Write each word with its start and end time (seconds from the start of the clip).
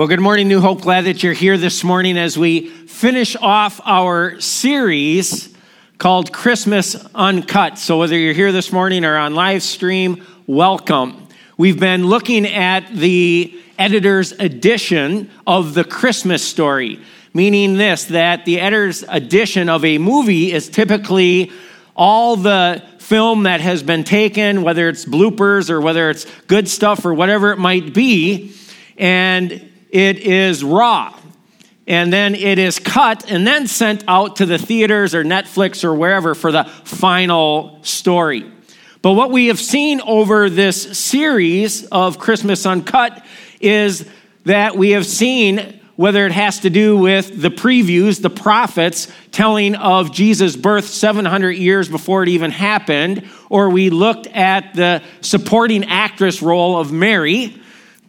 Well, 0.00 0.08
good 0.08 0.18
morning, 0.18 0.48
New 0.48 0.62
Hope. 0.62 0.80
Glad 0.80 1.04
that 1.04 1.22
you're 1.22 1.34
here 1.34 1.58
this 1.58 1.84
morning 1.84 2.16
as 2.16 2.38
we 2.38 2.70
finish 2.70 3.36
off 3.36 3.82
our 3.84 4.40
series 4.40 5.54
called 5.98 6.32
Christmas 6.32 6.96
Uncut. 7.14 7.76
So, 7.76 7.98
whether 7.98 8.16
you're 8.16 8.32
here 8.32 8.50
this 8.50 8.72
morning 8.72 9.04
or 9.04 9.18
on 9.18 9.34
live 9.34 9.62
stream, 9.62 10.24
welcome. 10.46 11.28
We've 11.58 11.78
been 11.78 12.06
looking 12.06 12.46
at 12.46 12.90
the 12.94 13.54
editor's 13.78 14.32
edition 14.32 15.28
of 15.46 15.74
the 15.74 15.84
Christmas 15.84 16.42
story, 16.42 16.98
meaning 17.34 17.76
this 17.76 18.06
that 18.06 18.46
the 18.46 18.58
editor's 18.58 19.02
edition 19.06 19.68
of 19.68 19.84
a 19.84 19.98
movie 19.98 20.50
is 20.50 20.70
typically 20.70 21.52
all 21.94 22.36
the 22.36 22.82
film 23.00 23.42
that 23.42 23.60
has 23.60 23.82
been 23.82 24.04
taken, 24.04 24.62
whether 24.62 24.88
it's 24.88 25.04
bloopers 25.04 25.68
or 25.68 25.78
whether 25.78 26.08
it's 26.08 26.24
good 26.46 26.70
stuff 26.70 27.04
or 27.04 27.12
whatever 27.12 27.52
it 27.52 27.58
might 27.58 27.92
be, 27.92 28.54
and 28.96 29.69
it 29.90 30.18
is 30.18 30.64
raw. 30.64 31.16
And 31.86 32.12
then 32.12 32.34
it 32.36 32.58
is 32.58 32.78
cut 32.78 33.28
and 33.30 33.44
then 33.46 33.66
sent 33.66 34.04
out 34.06 34.36
to 34.36 34.46
the 34.46 34.58
theaters 34.58 35.14
or 35.14 35.24
Netflix 35.24 35.82
or 35.82 35.92
wherever 35.92 36.34
for 36.34 36.52
the 36.52 36.64
final 36.64 37.80
story. 37.82 38.50
But 39.02 39.14
what 39.14 39.30
we 39.30 39.46
have 39.46 39.58
seen 39.58 40.00
over 40.02 40.50
this 40.50 40.98
series 40.98 41.84
of 41.86 42.18
Christmas 42.18 42.64
Uncut 42.66 43.24
is 43.60 44.06
that 44.44 44.76
we 44.76 44.90
have 44.90 45.06
seen 45.06 45.80
whether 45.96 46.24
it 46.24 46.32
has 46.32 46.60
to 46.60 46.70
do 46.70 46.96
with 46.96 47.42
the 47.42 47.50
previews, 47.50 48.22
the 48.22 48.30
prophets 48.30 49.06
telling 49.32 49.74
of 49.74 50.12
Jesus' 50.12 50.56
birth 50.56 50.86
700 50.86 51.50
years 51.50 51.88
before 51.88 52.22
it 52.22 52.28
even 52.30 52.50
happened, 52.50 53.28
or 53.50 53.68
we 53.68 53.90
looked 53.90 54.26
at 54.28 54.72
the 54.74 55.02
supporting 55.20 55.84
actress 55.84 56.40
role 56.40 56.78
of 56.78 56.90
Mary 56.90 57.59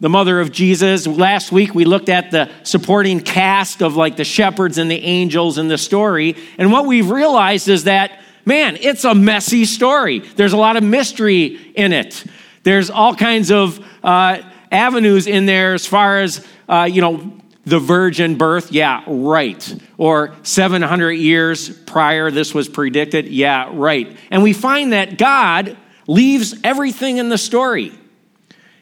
the 0.02 0.08
mother 0.08 0.40
of 0.40 0.50
Jesus. 0.50 1.06
Last 1.06 1.52
week 1.52 1.76
we 1.76 1.84
looked 1.84 2.08
at 2.08 2.32
the 2.32 2.50
supporting 2.64 3.20
cast 3.20 3.82
of 3.82 3.94
like 3.94 4.16
the 4.16 4.24
shepherds 4.24 4.76
and 4.76 4.90
the 4.90 5.00
angels 5.00 5.58
in 5.58 5.68
the 5.68 5.78
story. 5.78 6.34
And 6.58 6.72
what 6.72 6.86
we've 6.86 7.08
realized 7.08 7.68
is 7.68 7.84
that, 7.84 8.20
man, 8.44 8.76
it's 8.80 9.04
a 9.04 9.14
messy 9.14 9.64
story. 9.64 10.18
There's 10.18 10.54
a 10.54 10.56
lot 10.56 10.76
of 10.76 10.82
mystery 10.82 11.72
in 11.76 11.92
it. 11.92 12.24
There's 12.64 12.90
all 12.90 13.14
kinds 13.14 13.52
of 13.52 13.78
uh, 14.02 14.42
avenues 14.72 15.28
in 15.28 15.46
there 15.46 15.72
as 15.74 15.86
far 15.86 16.18
as, 16.18 16.44
uh, 16.68 16.88
you 16.90 17.00
know, 17.00 17.38
the 17.64 17.78
virgin 17.78 18.36
birth, 18.36 18.72
yeah, 18.72 19.04
right. 19.06 19.82
Or 19.98 20.34
700 20.42 21.12
years 21.12 21.70
prior, 21.70 22.32
this 22.32 22.52
was 22.52 22.68
predicted, 22.68 23.28
yeah, 23.28 23.70
right. 23.72 24.16
And 24.32 24.42
we 24.42 24.52
find 24.52 24.92
that 24.94 25.16
God 25.16 25.76
leaves 26.08 26.56
everything 26.64 27.18
in 27.18 27.28
the 27.28 27.38
story. 27.38 27.92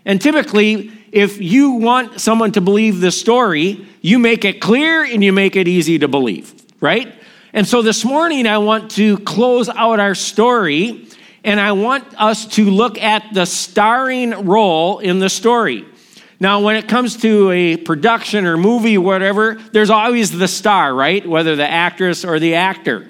And 0.07 0.19
typically, 0.19 0.93
if 1.13 1.41
you 1.41 1.73
want 1.73 2.21
someone 2.21 2.53
to 2.53 2.61
believe 2.61 3.01
the 3.01 3.11
story, 3.11 3.87
you 4.01 4.19
make 4.19 4.45
it 4.45 4.61
clear 4.61 5.05
and 5.05 5.23
you 5.25 5.33
make 5.33 5.57
it 5.57 5.67
easy 5.67 5.99
to 5.99 6.09
believe, 6.09 6.55
right? 6.81 7.13
And 7.53 7.67
so 7.67 7.83
this 7.83 8.05
morning, 8.05 8.47
I 8.47 8.59
want 8.59 8.93
to 8.93 9.19
close 9.19 9.69
out 9.69 9.99
our 9.99 10.15
story 10.15 11.09
and 11.43 11.59
I 11.59 11.73
want 11.73 12.05
us 12.21 12.47
to 12.55 12.65
look 12.71 12.99
at 12.99 13.25
the 13.33 13.47
starring 13.47 14.47
role 14.47 14.99
in 14.99 15.19
the 15.19 15.29
story. 15.29 15.87
Now, 16.39 16.61
when 16.61 16.77
it 16.77 16.89
comes 16.89 17.17
to 17.19 17.51
a 17.51 17.77
production 17.77 18.47
or 18.47 18.57
movie, 18.57 18.97
or 18.97 19.03
whatever, 19.03 19.55
there's 19.73 19.91
always 19.91 20.31
the 20.31 20.49
star, 20.49 20.95
right? 20.95 21.27
Whether 21.27 21.57
the 21.57 21.69
actress 21.69 22.25
or 22.25 22.39
the 22.39 22.55
actor. 22.55 23.09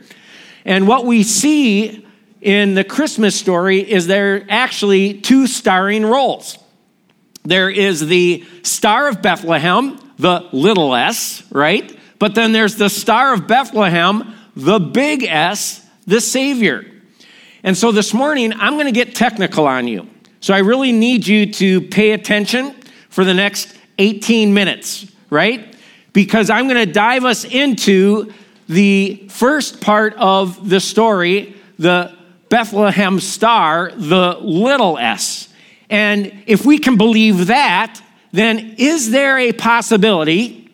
And 0.64 0.88
what 0.88 1.06
we 1.06 1.22
see 1.22 2.06
in 2.40 2.74
the 2.74 2.84
Christmas 2.84 3.36
story 3.36 3.78
is 3.78 4.06
there 4.06 4.36
are 4.36 4.44
actually 4.48 5.20
two 5.20 5.46
starring 5.46 6.04
roles. 6.04 6.58
There 7.44 7.70
is 7.70 8.06
the 8.06 8.44
Star 8.62 9.08
of 9.08 9.22
Bethlehem, 9.22 9.98
the 10.18 10.48
little 10.52 10.94
s, 10.94 11.42
right? 11.50 11.98
But 12.18 12.34
then 12.34 12.52
there's 12.52 12.76
the 12.76 12.90
Star 12.90 13.32
of 13.32 13.46
Bethlehem, 13.46 14.34
the 14.54 14.78
big 14.78 15.22
S, 15.24 15.86
the 16.06 16.20
Savior. 16.20 16.84
And 17.62 17.76
so 17.76 17.92
this 17.92 18.12
morning, 18.12 18.52
I'm 18.52 18.74
going 18.74 18.86
to 18.86 18.92
get 18.92 19.14
technical 19.14 19.66
on 19.66 19.86
you. 19.88 20.08
So 20.40 20.54
I 20.54 20.58
really 20.58 20.92
need 20.92 21.26
you 21.26 21.52
to 21.52 21.82
pay 21.82 22.12
attention 22.12 22.74
for 23.10 23.24
the 23.24 23.34
next 23.34 23.76
18 23.98 24.54
minutes, 24.54 25.10
right? 25.28 25.74
Because 26.12 26.50
I'm 26.50 26.68
going 26.68 26.86
to 26.86 26.92
dive 26.92 27.24
us 27.24 27.44
into 27.44 28.32
the 28.68 29.26
first 29.28 29.80
part 29.80 30.14
of 30.14 30.68
the 30.68 30.80
story, 30.80 31.56
the 31.78 32.16
Bethlehem 32.48 33.20
star, 33.20 33.92
the 33.94 34.38
little 34.40 34.96
s. 34.98 35.49
And 35.90 36.44
if 36.46 36.64
we 36.64 36.78
can 36.78 36.96
believe 36.96 37.48
that, 37.48 38.00
then 38.32 38.76
is 38.78 39.10
there 39.10 39.38
a 39.38 39.52
possibility 39.52 40.70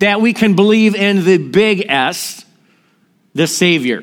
that 0.00 0.20
we 0.20 0.32
can 0.32 0.54
believe 0.54 0.94
in 0.94 1.24
the 1.24 1.38
big 1.38 1.86
S, 1.88 2.44
the 3.32 3.46
Savior? 3.46 4.02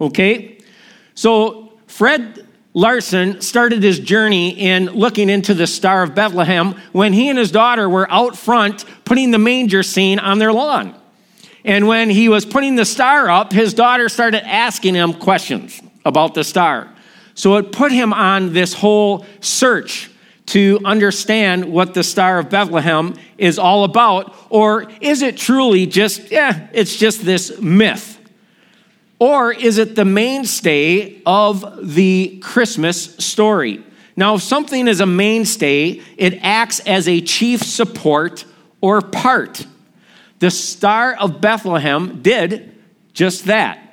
Okay? 0.00 0.58
So, 1.14 1.72
Fred 1.86 2.46
Larson 2.74 3.40
started 3.40 3.82
his 3.82 3.98
journey 3.98 4.50
in 4.50 4.86
looking 4.90 5.30
into 5.30 5.54
the 5.54 5.66
Star 5.66 6.02
of 6.02 6.14
Bethlehem 6.14 6.74
when 6.92 7.12
he 7.14 7.28
and 7.28 7.38
his 7.38 7.50
daughter 7.50 7.88
were 7.88 8.08
out 8.12 8.36
front 8.36 8.84
putting 9.04 9.30
the 9.30 9.38
manger 9.38 9.82
scene 9.82 10.18
on 10.18 10.38
their 10.38 10.52
lawn. 10.52 10.94
And 11.64 11.88
when 11.88 12.08
he 12.10 12.28
was 12.28 12.44
putting 12.44 12.76
the 12.76 12.84
star 12.84 13.28
up, 13.28 13.52
his 13.52 13.74
daughter 13.74 14.08
started 14.08 14.46
asking 14.46 14.94
him 14.94 15.12
questions 15.12 15.80
about 16.04 16.34
the 16.34 16.44
star. 16.44 16.88
So 17.38 17.54
it 17.54 17.70
put 17.70 17.92
him 17.92 18.12
on 18.12 18.52
this 18.52 18.74
whole 18.74 19.24
search 19.40 20.10
to 20.46 20.80
understand 20.84 21.66
what 21.66 21.94
the 21.94 22.02
Star 22.02 22.40
of 22.40 22.50
Bethlehem 22.50 23.14
is 23.38 23.60
all 23.60 23.84
about, 23.84 24.34
or 24.50 24.90
is 25.00 25.22
it 25.22 25.36
truly 25.36 25.86
just, 25.86 26.32
yeah, 26.32 26.66
it's 26.72 26.96
just 26.96 27.24
this 27.24 27.60
myth? 27.60 28.18
Or 29.20 29.52
is 29.52 29.78
it 29.78 29.94
the 29.94 30.04
mainstay 30.04 31.22
of 31.24 31.94
the 31.94 32.40
Christmas 32.42 33.14
story? 33.18 33.84
Now, 34.16 34.34
if 34.34 34.42
something 34.42 34.88
is 34.88 34.98
a 34.98 35.06
mainstay, 35.06 36.02
it 36.16 36.40
acts 36.42 36.80
as 36.80 37.06
a 37.06 37.20
chief 37.20 37.62
support 37.62 38.44
or 38.80 39.00
part. 39.00 39.64
The 40.40 40.50
Star 40.50 41.14
of 41.14 41.40
Bethlehem 41.40 42.20
did 42.20 42.74
just 43.12 43.44
that. 43.44 43.87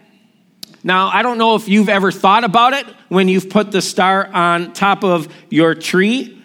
Now, 0.86 1.08
I 1.08 1.24
don't 1.24 1.40
know 1.40 1.56
if 1.56 1.68
you've 1.68 1.90
ever 1.90 2.12
thought 2.12 2.44
about 2.44 2.74
it 2.74 2.86
when 3.10 3.28
you've 3.28 3.50
put 3.50 3.72
the 3.72 3.82
star 3.82 4.28
on 4.32 4.72
top 4.74 5.04
of 5.04 5.28
your 5.50 5.74
tree, 5.74 6.40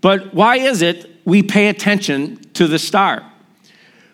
but 0.00 0.32
why 0.32 0.58
is 0.58 0.82
it 0.82 1.10
we 1.24 1.42
pay 1.42 1.66
attention 1.66 2.36
to 2.54 2.68
the 2.68 2.78
star? 2.78 3.28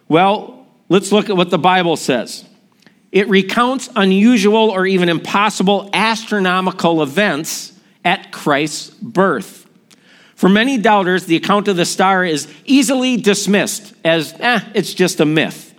Well, 0.08 0.66
let's 0.88 1.12
look 1.12 1.28
at 1.28 1.36
what 1.36 1.50
the 1.50 1.58
Bible 1.58 1.96
says. 1.96 2.46
It 3.12 3.28
recounts 3.28 3.90
unusual 3.94 4.70
or 4.70 4.86
even 4.86 5.10
impossible 5.10 5.90
astronomical 5.92 7.02
events 7.02 7.78
at 8.06 8.32
Christ's 8.32 8.88
birth. 8.88 9.66
For 10.34 10.48
many 10.48 10.78
doubters, 10.78 11.26
the 11.26 11.36
account 11.36 11.68
of 11.68 11.76
the 11.76 11.84
star 11.84 12.24
is 12.24 12.48
easily 12.64 13.18
dismissed 13.18 13.92
as, 14.02 14.34
eh, 14.40 14.60
it's 14.72 14.94
just 14.94 15.20
a 15.20 15.26
myth. 15.26 15.74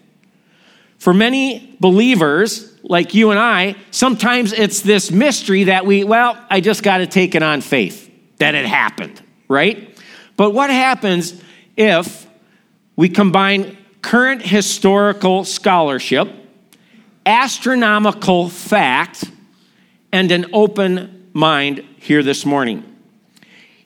For 0.99 1.11
many 1.11 1.75
believers, 1.79 2.68
like 2.83 3.13
you 3.13 3.31
and 3.31 3.39
I, 3.39 3.75
sometimes 3.91 4.53
it's 4.53 4.81
this 4.81 5.11
mystery 5.11 5.65
that 5.65 5.85
we, 5.85 6.03
well, 6.03 6.37
I 6.49 6.61
just 6.61 6.83
got 6.83 6.99
to 6.99 7.07
take 7.07 7.35
it 7.35 7.43
on 7.43 7.61
faith 7.61 8.09
that 8.37 8.55
it 8.55 8.65
happened, 8.65 9.21
right? 9.47 9.97
But 10.37 10.51
what 10.51 10.69
happens 10.69 11.41
if 11.75 12.27
we 12.95 13.09
combine 13.09 13.77
current 14.01 14.41
historical 14.41 15.43
scholarship, 15.43 16.29
astronomical 17.25 18.49
fact, 18.49 19.25
and 20.11 20.31
an 20.31 20.47
open 20.53 21.29
mind 21.33 21.83
here 21.97 22.23
this 22.23 22.45
morning? 22.45 22.85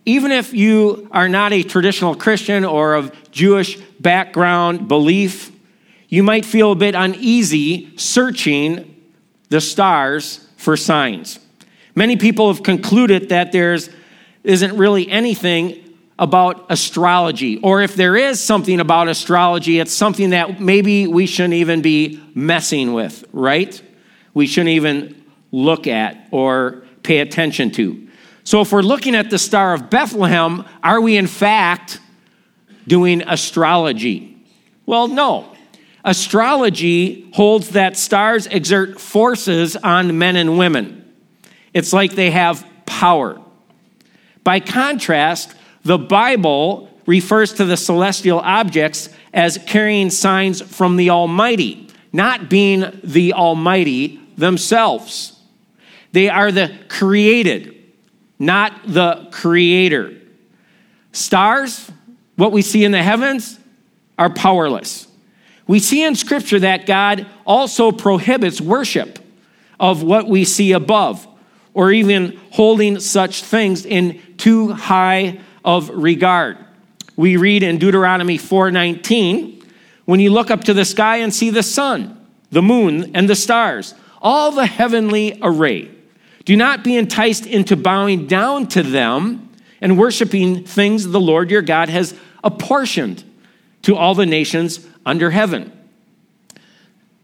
Even 0.05 0.31
if 0.31 0.53
you 0.53 1.07
are 1.11 1.29
not 1.29 1.53
a 1.53 1.63
traditional 1.63 2.13
Christian 2.13 2.65
or 2.65 2.95
of 2.95 3.31
Jewish 3.31 3.77
background 3.99 4.87
belief, 4.87 5.52
you 6.13 6.21
might 6.21 6.45
feel 6.45 6.71
a 6.71 6.75
bit 6.75 6.93
uneasy 6.93 7.91
searching 7.97 9.03
the 9.49 9.59
stars 9.59 10.47
for 10.57 10.77
signs. 10.77 11.39
Many 11.95 12.17
people 12.17 12.53
have 12.53 12.61
concluded 12.61 13.29
that 13.29 13.51
there's 13.51 13.89
isn't 14.43 14.77
really 14.77 15.09
anything 15.09 15.97
about 16.19 16.67
astrology, 16.69 17.57
or 17.63 17.81
if 17.81 17.95
there 17.95 18.15
is 18.15 18.39
something 18.39 18.79
about 18.79 19.07
astrology, 19.07 19.79
it's 19.79 19.91
something 19.91 20.29
that 20.29 20.61
maybe 20.61 21.07
we 21.07 21.25
shouldn't 21.25 21.55
even 21.55 21.81
be 21.81 22.21
messing 22.35 22.93
with, 22.93 23.25
right? 23.33 23.81
We 24.35 24.45
shouldn't 24.45 24.69
even 24.69 25.19
look 25.51 25.87
at 25.87 26.27
or 26.29 26.83
pay 27.01 27.21
attention 27.21 27.71
to. 27.71 28.07
So, 28.43 28.61
if 28.61 28.71
we're 28.71 28.83
looking 28.83 29.15
at 29.15 29.31
the 29.31 29.39
Star 29.39 29.73
of 29.73 29.89
Bethlehem, 29.89 30.63
are 30.83 31.01
we 31.01 31.17
in 31.17 31.25
fact 31.25 31.99
doing 32.87 33.23
astrology? 33.23 34.37
Well, 34.85 35.07
no. 35.07 35.52
Astrology 36.03 37.29
holds 37.33 37.69
that 37.69 37.95
stars 37.95 38.47
exert 38.47 38.99
forces 38.99 39.75
on 39.77 40.17
men 40.17 40.35
and 40.35 40.57
women. 40.57 41.13
It's 41.73 41.93
like 41.93 42.13
they 42.13 42.31
have 42.31 42.65
power. 42.85 43.39
By 44.43 44.59
contrast, 44.59 45.55
the 45.83 45.97
Bible 45.97 46.89
refers 47.05 47.53
to 47.53 47.65
the 47.65 47.77
celestial 47.77 48.39
objects 48.39 49.09
as 49.33 49.57
carrying 49.65 50.09
signs 50.09 50.61
from 50.61 50.97
the 50.97 51.09
Almighty, 51.09 51.87
not 52.11 52.49
being 52.49 52.99
the 53.03 53.33
Almighty 53.33 54.19
themselves. 54.37 55.39
They 56.11 56.29
are 56.29 56.51
the 56.51 56.77
created, 56.89 57.75
not 58.37 58.73
the 58.85 59.27
creator. 59.31 60.13
Stars, 61.11 61.91
what 62.35 62.51
we 62.51 62.61
see 62.61 62.83
in 62.83 62.91
the 62.91 63.01
heavens, 63.01 63.59
are 64.19 64.29
powerless. 64.29 65.07
We 65.67 65.79
see 65.79 66.03
in 66.03 66.15
Scripture 66.15 66.59
that 66.59 66.85
God 66.85 67.25
also 67.45 67.91
prohibits 67.91 68.59
worship 68.59 69.19
of 69.79 70.03
what 70.03 70.27
we 70.27 70.45
see 70.45 70.71
above, 70.71 71.27
or 71.73 71.91
even 71.91 72.39
holding 72.51 72.99
such 72.99 73.43
things 73.43 73.85
in 73.85 74.21
too 74.37 74.73
high 74.73 75.39
of 75.65 75.89
regard. 75.89 76.57
We 77.15 77.37
read 77.37 77.63
in 77.63 77.77
Deuteronomy 77.77 78.37
4:19, 78.37 79.61
when 80.05 80.19
you 80.19 80.31
look 80.31 80.51
up 80.51 80.63
to 80.65 80.73
the 80.73 80.85
sky 80.85 81.17
and 81.17 81.33
see 81.33 81.49
the 81.49 81.63
sun, 81.63 82.17
the 82.51 82.61
moon, 82.61 83.11
and 83.13 83.29
the 83.29 83.35
stars, 83.35 83.93
all 84.21 84.51
the 84.51 84.65
heavenly 84.65 85.39
array, 85.41 85.89
do 86.45 86.55
not 86.55 86.83
be 86.83 86.95
enticed 86.97 87.45
into 87.45 87.75
bowing 87.75 88.27
down 88.27 88.67
to 88.67 88.83
them 88.83 89.49
and 89.81 89.97
worshiping 89.97 90.63
things 90.63 91.07
the 91.07 91.19
Lord 91.19 91.51
your 91.51 91.61
God 91.61 91.89
has 91.89 92.13
apportioned 92.43 93.23
to 93.83 93.95
all 93.95 94.15
the 94.15 94.25
nations 94.25 94.85
under 95.05 95.31
heaven. 95.31 95.71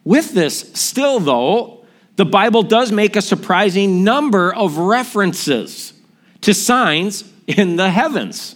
With 0.04 0.34
this, 0.34 0.72
still 0.74 1.20
though, 1.20 1.86
the 2.16 2.26
Bible 2.26 2.64
does 2.64 2.92
make 2.92 3.16
a 3.16 3.22
surprising 3.22 4.04
number 4.04 4.54
of 4.54 4.78
references 4.78 5.94
to 6.42 6.54
signs 6.54 7.24
in 7.48 7.76
the 7.76 7.90
heavens. 7.90 8.56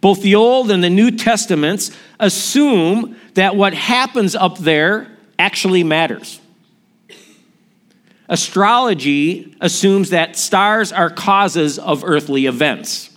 Both 0.00 0.22
the 0.22 0.36
Old 0.36 0.70
and 0.70 0.82
the 0.82 0.90
New 0.90 1.10
Testaments 1.10 1.90
assume 2.20 3.16
that 3.34 3.56
what 3.56 3.74
happens 3.74 4.34
up 4.34 4.58
there 4.58 5.08
actually 5.38 5.84
matters. 5.84 6.40
Astrology 8.28 9.56
assumes 9.60 10.10
that 10.10 10.36
stars 10.36 10.92
are 10.92 11.10
causes 11.10 11.78
of 11.78 12.04
earthly 12.04 12.46
events. 12.46 13.10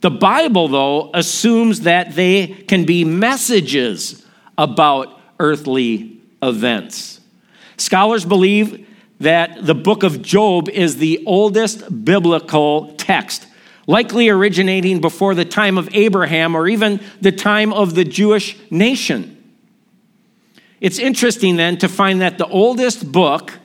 The 0.00 0.10
Bible, 0.10 0.68
though, 0.68 1.10
assumes 1.14 1.82
that 1.82 2.14
they 2.14 2.46
can 2.46 2.84
be 2.84 3.04
messages 3.04 4.21
about 4.62 5.20
earthly 5.40 6.20
events. 6.40 7.20
Scholars 7.76 8.24
believe 8.24 8.86
that 9.18 9.66
the 9.66 9.74
book 9.74 10.04
of 10.04 10.22
Job 10.22 10.68
is 10.68 10.98
the 10.98 11.22
oldest 11.26 12.04
biblical 12.04 12.94
text, 12.94 13.46
likely 13.88 14.28
originating 14.28 15.00
before 15.00 15.34
the 15.34 15.44
time 15.44 15.78
of 15.78 15.92
Abraham 15.92 16.54
or 16.54 16.68
even 16.68 17.00
the 17.20 17.32
time 17.32 17.72
of 17.72 17.96
the 17.96 18.04
Jewish 18.04 18.56
nation. 18.70 19.36
It's 20.80 21.00
interesting 21.00 21.56
then 21.56 21.76
to 21.78 21.88
find 21.88 22.20
that 22.20 22.38
the 22.38 22.46
oldest 22.46 23.10
book 23.10 23.58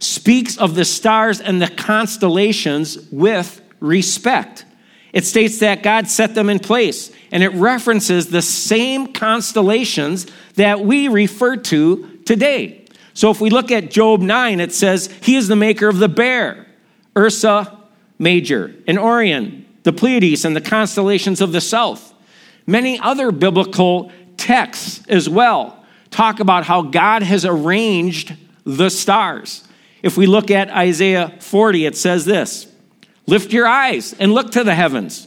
speaks 0.00 0.58
of 0.58 0.74
the 0.74 0.84
stars 0.84 1.40
and 1.40 1.62
the 1.62 1.68
constellations 1.68 2.98
with 3.10 3.62
respect. 3.80 4.66
It 5.14 5.24
states 5.24 5.60
that 5.60 5.84
God 5.84 6.08
set 6.08 6.34
them 6.34 6.50
in 6.50 6.58
place, 6.58 7.12
and 7.30 7.44
it 7.44 7.50
references 7.50 8.26
the 8.26 8.42
same 8.42 9.12
constellations 9.12 10.26
that 10.56 10.80
we 10.80 11.06
refer 11.06 11.54
to 11.56 12.18
today. 12.26 12.84
So 13.14 13.30
if 13.30 13.40
we 13.40 13.48
look 13.48 13.70
at 13.70 13.92
Job 13.92 14.20
9, 14.20 14.58
it 14.58 14.74
says, 14.74 15.06
He 15.22 15.36
is 15.36 15.46
the 15.46 15.54
maker 15.54 15.86
of 15.86 15.98
the 15.98 16.08
bear, 16.08 16.66
Ursa 17.16 17.78
Major, 18.18 18.74
and 18.88 18.98
Orion, 18.98 19.64
the 19.84 19.92
Pleiades, 19.92 20.44
and 20.44 20.56
the 20.56 20.60
constellations 20.60 21.40
of 21.40 21.52
the 21.52 21.60
south. 21.60 22.12
Many 22.66 22.98
other 22.98 23.30
biblical 23.30 24.10
texts 24.36 25.00
as 25.08 25.28
well 25.28 25.84
talk 26.10 26.40
about 26.40 26.64
how 26.64 26.82
God 26.82 27.22
has 27.22 27.44
arranged 27.44 28.34
the 28.64 28.88
stars. 28.88 29.62
If 30.02 30.16
we 30.16 30.26
look 30.26 30.50
at 30.50 30.70
Isaiah 30.70 31.36
40, 31.38 31.86
it 31.86 31.96
says 31.96 32.24
this 32.24 32.73
Lift 33.26 33.52
your 33.52 33.66
eyes 33.66 34.14
and 34.14 34.32
look 34.32 34.52
to 34.52 34.64
the 34.64 34.74
heavens. 34.74 35.26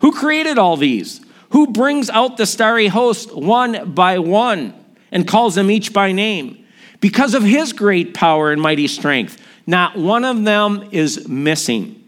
Who 0.00 0.12
created 0.12 0.58
all 0.58 0.76
these? 0.76 1.20
Who 1.50 1.68
brings 1.68 2.10
out 2.10 2.36
the 2.36 2.46
starry 2.46 2.88
host 2.88 3.34
one 3.34 3.92
by 3.92 4.18
one 4.18 4.74
and 5.10 5.26
calls 5.26 5.54
them 5.54 5.70
each 5.70 5.92
by 5.92 6.12
name? 6.12 6.66
Because 7.00 7.34
of 7.34 7.42
his 7.42 7.72
great 7.72 8.12
power 8.12 8.52
and 8.52 8.60
mighty 8.60 8.86
strength, 8.86 9.40
not 9.66 9.96
one 9.96 10.24
of 10.24 10.44
them 10.44 10.88
is 10.92 11.28
missing. 11.28 12.02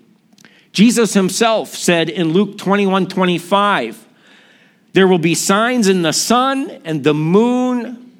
Jesus 0.72 1.14
himself 1.14 1.68
said 1.68 2.08
in 2.08 2.32
Luke 2.32 2.58
21 2.58 3.06
25, 3.08 4.06
There 4.92 5.08
will 5.08 5.18
be 5.18 5.34
signs 5.34 5.88
in 5.88 6.02
the 6.02 6.12
sun 6.12 6.70
and 6.84 7.02
the 7.02 7.14
moon 7.14 8.12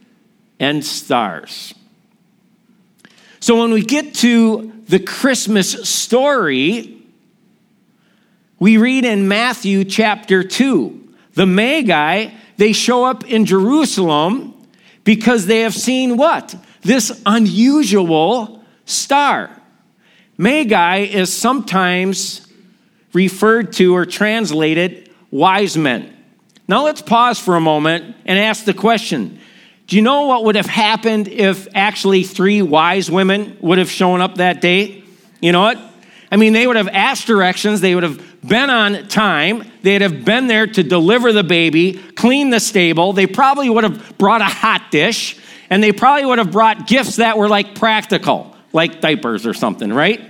and 0.58 0.84
stars. 0.84 1.74
So 3.40 3.58
when 3.58 3.72
we 3.72 3.82
get 3.82 4.14
to 4.16 4.72
the 4.88 5.00
Christmas 5.00 5.88
story, 5.88 6.99
we 8.60 8.76
read 8.76 9.06
in 9.06 9.26
Matthew 9.26 9.84
chapter 9.84 10.44
2, 10.44 11.14
the 11.32 11.46
Magi, 11.46 12.30
they 12.58 12.72
show 12.72 13.04
up 13.04 13.24
in 13.24 13.46
Jerusalem 13.46 14.54
because 15.02 15.46
they 15.46 15.60
have 15.60 15.74
seen 15.74 16.18
what? 16.18 16.54
This 16.82 17.22
unusual 17.24 18.62
star. 18.84 19.50
Magi 20.36 20.98
is 20.98 21.32
sometimes 21.32 22.46
referred 23.14 23.72
to 23.74 23.96
or 23.96 24.04
translated 24.04 25.10
wise 25.30 25.76
men. 25.76 26.14
Now 26.68 26.84
let's 26.84 27.02
pause 27.02 27.38
for 27.38 27.56
a 27.56 27.60
moment 27.60 28.14
and 28.26 28.38
ask 28.38 28.64
the 28.64 28.74
question 28.74 29.38
do 29.86 29.96
you 29.96 30.02
know 30.02 30.26
what 30.26 30.44
would 30.44 30.54
have 30.54 30.66
happened 30.66 31.26
if 31.26 31.66
actually 31.74 32.22
three 32.22 32.62
wise 32.62 33.10
women 33.10 33.56
would 33.60 33.78
have 33.78 33.90
shown 33.90 34.20
up 34.20 34.36
that 34.36 34.60
day? 34.60 35.02
You 35.40 35.50
know 35.50 35.62
what? 35.62 35.80
I 36.30 36.36
mean, 36.36 36.52
they 36.52 36.64
would 36.64 36.76
have 36.76 36.86
asked 36.86 37.26
directions, 37.26 37.80
they 37.80 37.96
would 37.96 38.04
have 38.04 38.29
been 38.46 38.70
on 38.70 39.08
time, 39.08 39.70
they'd 39.82 40.02
have 40.02 40.24
been 40.24 40.46
there 40.46 40.66
to 40.66 40.82
deliver 40.82 41.32
the 41.32 41.44
baby, 41.44 41.94
clean 42.14 42.50
the 42.50 42.60
stable, 42.60 43.12
they 43.12 43.26
probably 43.26 43.68
would 43.68 43.84
have 43.84 44.18
brought 44.18 44.40
a 44.40 44.44
hot 44.44 44.90
dish, 44.90 45.38
and 45.68 45.82
they 45.82 45.92
probably 45.92 46.24
would 46.26 46.38
have 46.38 46.50
brought 46.50 46.86
gifts 46.86 47.16
that 47.16 47.36
were 47.38 47.48
like 47.48 47.74
practical, 47.74 48.56
like 48.72 49.00
diapers 49.00 49.46
or 49.46 49.54
something, 49.54 49.92
right? 49.92 50.20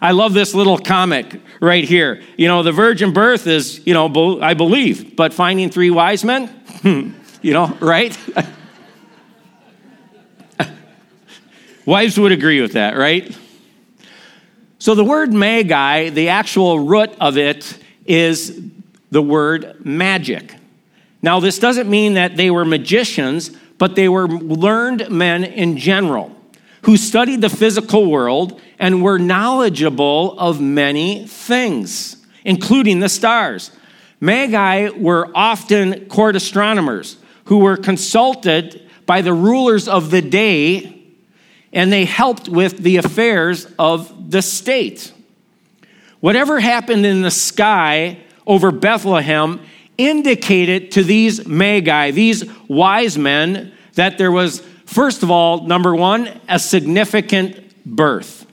I 0.00 0.12
love 0.12 0.34
this 0.34 0.54
little 0.54 0.78
comic 0.78 1.40
right 1.60 1.84
here. 1.84 2.22
You 2.36 2.48
know, 2.48 2.62
the 2.62 2.72
virgin 2.72 3.12
birth 3.12 3.46
is, 3.46 3.84
you 3.86 3.94
know, 3.94 4.40
I 4.40 4.54
believe, 4.54 5.16
but 5.16 5.32
finding 5.32 5.70
three 5.70 5.90
wise 5.90 6.24
men, 6.24 6.48
hmm, 6.48 7.12
you 7.42 7.52
know, 7.52 7.76
right? 7.80 8.16
Wives 11.86 12.18
would 12.18 12.32
agree 12.32 12.60
with 12.62 12.72
that, 12.72 12.96
right? 12.96 13.36
So 14.84 14.94
the 14.94 15.02
word 15.02 15.32
magi, 15.32 16.10
the 16.10 16.28
actual 16.28 16.78
root 16.78 17.10
of 17.18 17.38
it 17.38 17.78
is 18.04 18.60
the 19.10 19.22
word 19.22 19.82
magic. 19.82 20.54
Now, 21.22 21.40
this 21.40 21.58
doesn't 21.58 21.88
mean 21.88 22.12
that 22.14 22.36
they 22.36 22.50
were 22.50 22.66
magicians, 22.66 23.48
but 23.78 23.96
they 23.96 24.10
were 24.10 24.28
learned 24.28 25.08
men 25.08 25.42
in 25.42 25.78
general 25.78 26.36
who 26.82 26.98
studied 26.98 27.40
the 27.40 27.48
physical 27.48 28.10
world 28.10 28.60
and 28.78 29.02
were 29.02 29.18
knowledgeable 29.18 30.38
of 30.38 30.60
many 30.60 31.26
things, 31.28 32.18
including 32.44 33.00
the 33.00 33.08
stars. 33.08 33.70
Magi 34.20 34.90
were 34.90 35.30
often 35.34 36.04
court 36.10 36.36
astronomers 36.36 37.16
who 37.44 37.56
were 37.56 37.78
consulted 37.78 38.86
by 39.06 39.22
the 39.22 39.32
rulers 39.32 39.88
of 39.88 40.10
the 40.10 40.20
day 40.20 40.93
and 41.74 41.92
they 41.92 42.04
helped 42.04 42.48
with 42.48 42.78
the 42.78 42.96
affairs 42.96 43.66
of 43.78 44.30
the 44.30 44.40
state. 44.40 45.12
Whatever 46.20 46.60
happened 46.60 47.04
in 47.04 47.20
the 47.20 47.30
sky 47.30 48.18
over 48.46 48.70
Bethlehem 48.70 49.60
indicated 49.98 50.92
to 50.92 51.02
these 51.02 51.46
magi, 51.46 52.12
these 52.12 52.44
wise 52.68 53.18
men, 53.18 53.72
that 53.94 54.16
there 54.18 54.32
was, 54.32 54.60
first 54.86 55.22
of 55.22 55.30
all, 55.30 55.66
number 55.66 55.94
one, 55.94 56.40
a 56.48 56.58
significant 56.58 57.84
birth. 57.84 58.46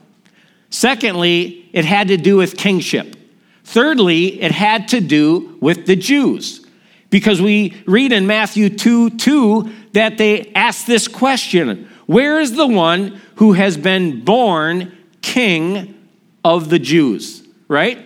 Secondly, 0.70 1.68
it 1.72 1.84
had 1.84 2.08
to 2.08 2.16
do 2.16 2.36
with 2.36 2.56
kingship. 2.56 3.16
Thirdly, 3.64 4.40
it 4.40 4.52
had 4.52 4.88
to 4.88 5.00
do 5.00 5.56
with 5.60 5.86
the 5.86 5.96
Jews. 5.96 6.66
Because 7.10 7.40
we 7.40 7.82
read 7.86 8.12
in 8.12 8.26
Matthew 8.26 8.70
2 8.70 9.10
2 9.10 9.70
that 9.92 10.18
they 10.18 10.50
asked 10.54 10.86
this 10.86 11.08
question 11.08 11.88
where 12.06 12.40
is 12.40 12.56
the 12.56 12.66
one 12.66 13.20
who 13.36 13.52
has 13.52 13.76
been 13.76 14.24
born 14.24 14.96
king 15.20 15.94
of 16.44 16.68
the 16.68 16.78
Jews? 16.78 17.46
Right? 17.68 17.98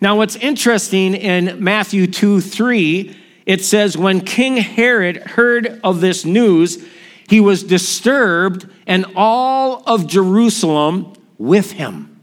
Now, 0.00 0.16
what's 0.16 0.36
interesting 0.36 1.14
in 1.14 1.62
Matthew 1.62 2.06
2 2.06 2.40
3, 2.40 3.16
it 3.46 3.64
says, 3.64 3.96
When 3.96 4.20
King 4.20 4.56
Herod 4.56 5.16
heard 5.16 5.80
of 5.82 6.00
this 6.00 6.24
news, 6.24 6.84
he 7.28 7.40
was 7.40 7.62
disturbed, 7.62 8.68
and 8.86 9.06
all 9.16 9.82
of 9.86 10.06
Jerusalem 10.06 11.14
with 11.38 11.72
him. 11.72 12.20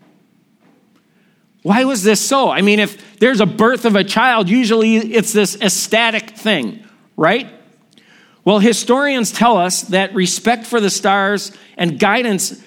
Why 1.64 1.84
was 1.86 2.04
this 2.04 2.20
so? 2.20 2.50
I 2.50 2.62
mean, 2.62 2.80
if 2.80 3.20
there's 3.20 3.40
a 3.40 3.46
birth 3.46 3.86
of 3.86 3.96
a 3.96 4.04
child, 4.04 4.50
usually 4.50 4.98
it's 4.98 5.32
this 5.32 5.60
ecstatic 5.62 6.32
thing, 6.32 6.84
right? 7.16 7.52
Well, 8.44 8.60
historians 8.60 9.32
tell 9.32 9.58
us 9.58 9.82
that 9.84 10.14
respect 10.16 10.66
for 10.66 10.80
the 10.80 10.90
stars 10.90 11.52
and 11.78 12.00
guidance 12.00 12.62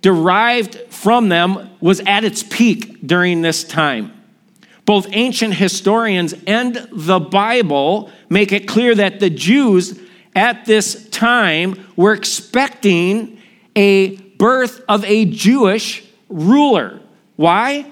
derived 0.00 0.76
from 0.88 1.28
them 1.28 1.70
was 1.80 2.00
at 2.00 2.24
its 2.24 2.42
peak 2.42 3.06
during 3.06 3.42
this 3.42 3.62
time. 3.62 4.12
Both 4.84 5.06
ancient 5.12 5.54
historians 5.54 6.34
and 6.46 6.88
the 6.90 7.20
Bible 7.20 8.10
make 8.28 8.50
it 8.52 8.66
clear 8.66 8.96
that 8.96 9.20
the 9.20 9.30
Jews 9.30 9.98
at 10.34 10.64
this 10.64 11.08
time 11.10 11.86
were 11.94 12.12
expecting 12.12 13.38
a 13.76 14.16
birth 14.16 14.82
of 14.88 15.04
a 15.04 15.24
Jewish 15.26 16.04
ruler. 16.28 17.00
Why? 17.36 17.86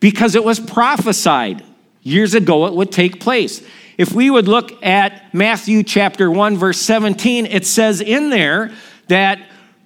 Because 0.00 0.34
it 0.34 0.44
was 0.44 0.60
prophesied 0.60 1.64
years 2.02 2.34
ago 2.34 2.66
it 2.66 2.74
would 2.74 2.92
take 2.92 3.20
place. 3.20 3.62
If 3.98 4.12
we 4.12 4.30
would 4.30 4.46
look 4.46 4.82
at 4.84 5.34
Matthew 5.34 5.82
chapter 5.82 6.30
1, 6.30 6.56
verse 6.56 6.80
17, 6.80 7.46
it 7.46 7.66
says 7.66 8.00
in 8.00 8.30
there 8.30 8.70
that 9.08 9.40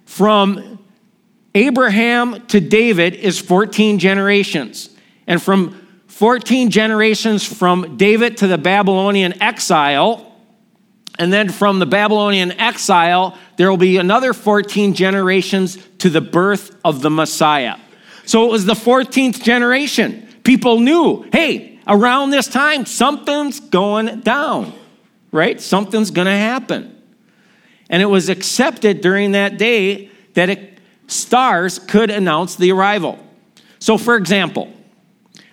from 0.05 0.79
Abraham 1.55 2.47
to 2.49 2.61
David 2.61 3.15
is 3.15 3.39
14 3.39 3.99
generations. 3.99 4.91
And 5.27 5.43
from 5.43 5.79
14 6.09 6.71
generations 6.71 7.43
from 7.43 7.97
David 7.97 8.37
to 8.39 8.47
the 8.47 8.59
Babylonian 8.59 9.43
exile, 9.43 10.29
and 11.19 11.33
then 11.33 11.49
from 11.49 11.79
the 11.79 11.87
Babylonian 11.87 12.53
exile, 12.53 13.39
there 13.57 13.71
will 13.71 13.79
be 13.79 13.97
another 13.97 14.35
14 14.35 14.93
generations 14.93 15.79
to 15.99 16.11
the 16.11 16.21
birth 16.21 16.77
of 16.85 17.01
the 17.01 17.11
Messiah. 17.11 17.77
So 18.27 18.47
it 18.47 18.51
was 18.51 18.67
the 18.67 18.75
14th 18.75 19.43
generation. 19.43 20.29
People 20.45 20.81
knew, 20.81 21.27
hey, 21.33 21.72
around 21.87 22.31
this 22.31 22.49
time, 22.49 22.87
something's 22.87 23.61
going 23.61 24.21
down, 24.21 24.73
right? 25.31 25.61
Something's 25.61 26.11
going 26.11 26.27
to 26.27 26.33
happen. 26.33 26.97
And 27.91 28.03
it 28.03 28.07
was 28.07 28.29
accepted 28.29 29.01
during 29.01 29.33
that 29.33 29.59
day 29.59 30.11
that 30.35 30.49
it, 30.49 30.79
stars 31.07 31.79
could 31.79 32.11
announce 32.11 32.57
the 32.57 32.73
arrival. 32.73 33.19
So, 33.79 33.99
for 33.99 34.17
example, 34.17 34.73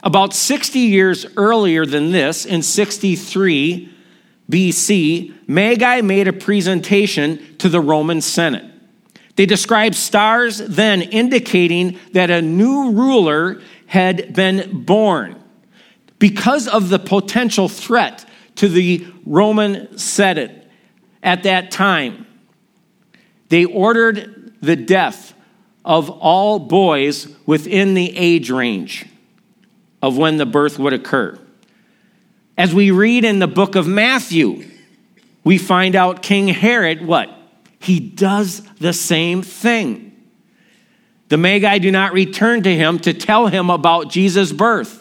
about 0.04 0.34
60 0.34 0.80
years 0.80 1.26
earlier 1.36 1.86
than 1.86 2.12
this, 2.12 2.46
in 2.46 2.62
63 2.62 3.94
BC, 4.50 5.34
Magi 5.48 6.02
made 6.02 6.28
a 6.28 6.34
presentation 6.34 7.58
to 7.58 7.70
the 7.70 7.82
Roman 7.82 8.22
Senate. 8.22 8.66
They 9.36 9.46
described 9.46 9.96
stars 9.96 10.58
then 10.60 11.02
indicating 11.02 11.98
that 12.14 12.30
a 12.30 12.42
new 12.42 12.92
ruler 12.92 13.62
had 13.88 14.34
been 14.34 14.84
born 14.84 15.39
because 16.20 16.68
of 16.68 16.90
the 16.90 17.00
potential 17.00 17.68
threat 17.68 18.26
to 18.56 18.68
the 18.68 19.08
Roman 19.26 19.98
Senate 19.98 20.68
at 21.24 21.44
that 21.44 21.72
time. 21.72 22.28
They 23.48 23.66
ordered 23.66 24.54
the 24.62 24.76
death 24.76 25.34
of 25.84 26.10
all 26.10 26.60
boys 26.60 27.28
within 27.46 27.94
the 27.94 28.16
age 28.16 28.52
range 28.52 29.06
of 30.02 30.18
when 30.18 30.38
the 30.38 30.46
birth 30.46 30.78
would 30.78 30.94
occur. 30.94 31.40
As 32.58 32.74
we 32.74 32.92
read 32.92 33.24
in 33.24 33.40
the 33.40 33.48
book 33.48 33.76
of 33.76 33.88
Matthew, 33.88 34.66
we 35.44 35.58
find 35.58 35.96
out 35.96 36.22
King 36.22 36.50
Herod, 36.50 37.06
what? 37.06 37.30
He 37.80 38.00
does 38.00 38.62
the 38.80 38.92
same 38.92 39.42
thing. 39.42 40.06
The 41.30 41.38
Magi 41.38 41.78
do 41.78 41.92
not 41.92 42.12
return 42.12 42.64
to 42.64 42.76
him 42.76 43.00
to 43.00 43.14
tell 43.14 43.48
him 43.48 43.70
about 43.70 44.10
Jesus' 44.10 44.52
birth. 44.52 44.99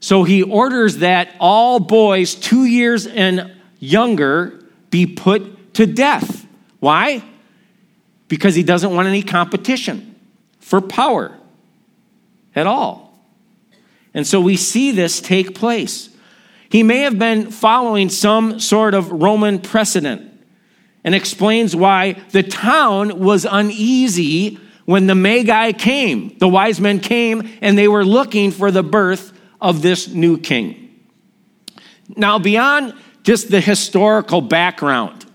So 0.00 0.24
he 0.24 0.42
orders 0.42 0.98
that 0.98 1.34
all 1.38 1.78
boys 1.78 2.34
two 2.34 2.64
years 2.64 3.06
and 3.06 3.52
younger 3.78 4.64
be 4.88 5.06
put 5.06 5.74
to 5.74 5.86
death. 5.86 6.46
Why? 6.80 7.22
Because 8.28 8.54
he 8.54 8.62
doesn't 8.62 8.94
want 8.94 9.08
any 9.08 9.22
competition 9.22 10.14
for 10.58 10.80
power 10.80 11.36
at 12.54 12.66
all. 12.66 13.18
And 14.14 14.26
so 14.26 14.40
we 14.40 14.56
see 14.56 14.90
this 14.90 15.20
take 15.20 15.54
place. 15.54 16.08
He 16.70 16.82
may 16.82 17.00
have 17.00 17.18
been 17.18 17.50
following 17.50 18.08
some 18.08 18.58
sort 18.58 18.94
of 18.94 19.10
Roman 19.10 19.58
precedent 19.58 20.28
and 21.04 21.14
explains 21.14 21.74
why 21.76 22.12
the 22.30 22.42
town 22.42 23.20
was 23.20 23.46
uneasy 23.48 24.58
when 24.84 25.06
the 25.06 25.14
Magi 25.14 25.72
came. 25.72 26.36
The 26.38 26.48
wise 26.48 26.80
men 26.80 27.00
came 27.00 27.58
and 27.60 27.76
they 27.76 27.88
were 27.88 28.04
looking 28.04 28.50
for 28.50 28.70
the 28.70 28.82
birth 28.82 29.32
of 29.60 29.82
this 29.82 30.08
new 30.08 30.38
king. 30.38 30.88
Now, 32.16 32.38
beyond 32.38 32.94
just 33.22 33.50
the 33.50 33.60
historical 33.60 34.40
background 34.40 35.26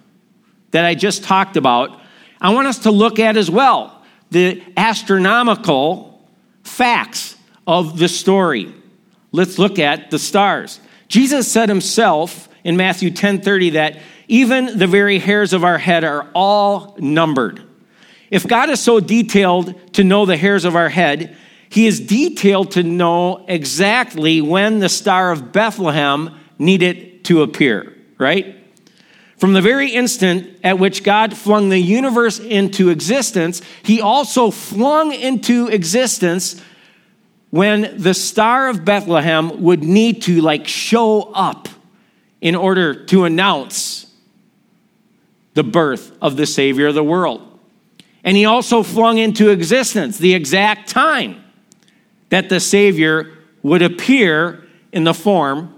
that 0.72 0.86
I 0.86 0.96
just 0.96 1.24
talked 1.24 1.58
about, 1.58 2.02
I 2.42 2.54
want 2.54 2.68
us 2.68 2.80
to 2.80 2.92
look 2.92 3.20
at 3.20 3.38
as 3.38 3.50
well 3.50 4.04
the 4.32 4.62
astronomical 4.76 6.22
facts 6.64 7.38
of 7.68 7.98
the 7.98 8.08
story. 8.08 8.74
Let's 9.32 9.58
look 9.58 9.80
at 9.80 10.12
the 10.12 10.20
stars. 10.20 10.80
Jesus 11.08 11.52
said 11.52 11.70
himself 11.70 12.50
in 12.64 12.76
Matthew 12.78 13.12
10:30 13.12 13.72
that 13.72 13.98
even 14.28 14.78
the 14.78 14.88
very 14.88 15.20
hairs 15.20 15.54
of 15.54 15.64
our 15.64 15.78
head 15.78 16.04
are 16.04 16.28
all 16.34 16.96
numbered. 17.00 17.62
If 18.32 18.48
God 18.48 18.70
is 18.70 18.80
so 18.80 19.00
detailed 19.00 19.94
to 19.94 20.04
know 20.04 20.26
the 20.26 20.38
hairs 20.38 20.66
of 20.66 20.76
our 20.76 20.90
head, 20.90 21.36
he 21.76 21.88
is 21.88 22.00
detailed 22.00 22.72
to 22.72 22.84
know 22.84 23.44
exactly 23.50 24.40
when 24.40 24.80
the 24.80 24.88
Star 24.88 25.34
of 25.34 25.52
Bethlehem 25.52 26.34
needed 26.58 27.26
to 27.26 27.42
appear, 27.42 27.94
right? 28.18 28.56
From 29.36 29.52
the 29.52 29.62
very 29.62 29.90
instant 29.90 30.58
at 30.64 30.80
which 30.80 31.04
God 31.04 31.36
flung 31.36 31.68
the 31.68 31.78
universe 31.78 32.40
into 32.40 32.88
existence, 32.88 33.62
he 33.84 34.00
also 34.00 34.52
flung 34.52 35.12
into 35.12 35.68
existence 35.68 36.62
when 37.50 38.02
the 38.02 38.14
Star 38.14 38.70
of 38.70 38.86
Bethlehem 38.86 39.62
would 39.62 39.84
need 39.84 40.22
to 40.22 40.40
like 40.40 40.70
show 40.70 41.24
up 41.34 41.68
in 42.40 42.56
order 42.56 43.04
to 43.08 43.26
announce 43.26 44.10
the 45.56 45.64
birth 45.66 46.18
of 46.22 46.38
the 46.38 46.46
Savior 46.46 46.88
of 46.88 46.96
the 46.96 47.04
world. 47.04 47.42
And 48.24 48.38
he 48.38 48.46
also 48.46 48.82
flung 48.82 49.18
into 49.18 49.50
existence 49.50 50.18
the 50.18 50.36
exact 50.36 50.88
time 50.88 51.42
that 52.36 52.50
the 52.50 52.60
Savior 52.60 53.32
would 53.64 53.82
appear 53.82 54.62
in 54.92 55.06
the 55.06 55.14
form 55.14 55.74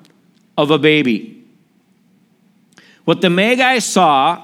of 0.57 0.71
a 0.71 0.79
baby. 0.79 1.45
What 3.05 3.21
the 3.21 3.29
Magi 3.29 3.77
saw 3.77 4.41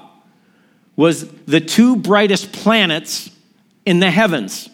was 0.94 1.28
the 1.46 1.60
two 1.60 1.96
brightest 1.96 2.52
planets 2.52 3.32
in 3.84 3.98
the 3.98 4.12
heavens 4.12 4.70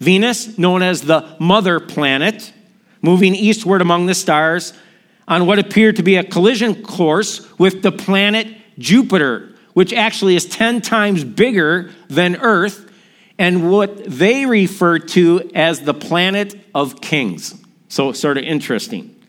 Venus, 0.00 0.58
known 0.58 0.82
as 0.82 1.02
the 1.02 1.36
mother 1.38 1.78
planet, 1.78 2.52
moving 3.00 3.36
eastward 3.36 3.80
among 3.80 4.06
the 4.06 4.14
stars 4.14 4.72
on 5.28 5.46
what 5.46 5.60
appeared 5.60 5.94
to 5.94 6.02
be 6.02 6.16
a 6.16 6.24
collision 6.24 6.82
course 6.82 7.46
with 7.60 7.82
the 7.82 7.92
planet 7.92 8.48
Jupiter, 8.76 9.54
which 9.74 9.92
actually 9.92 10.34
is 10.34 10.46
10 10.46 10.80
times 10.80 11.22
bigger 11.22 11.92
than 12.08 12.34
Earth 12.34 12.91
and 13.38 13.70
what 13.70 14.04
they 14.04 14.46
refer 14.46 14.98
to 14.98 15.50
as 15.54 15.80
the 15.80 15.94
planet 15.94 16.54
of 16.74 17.00
kings. 17.00 17.54
So, 17.88 18.12
sort 18.12 18.38
of 18.38 18.44
interesting. 18.44 19.22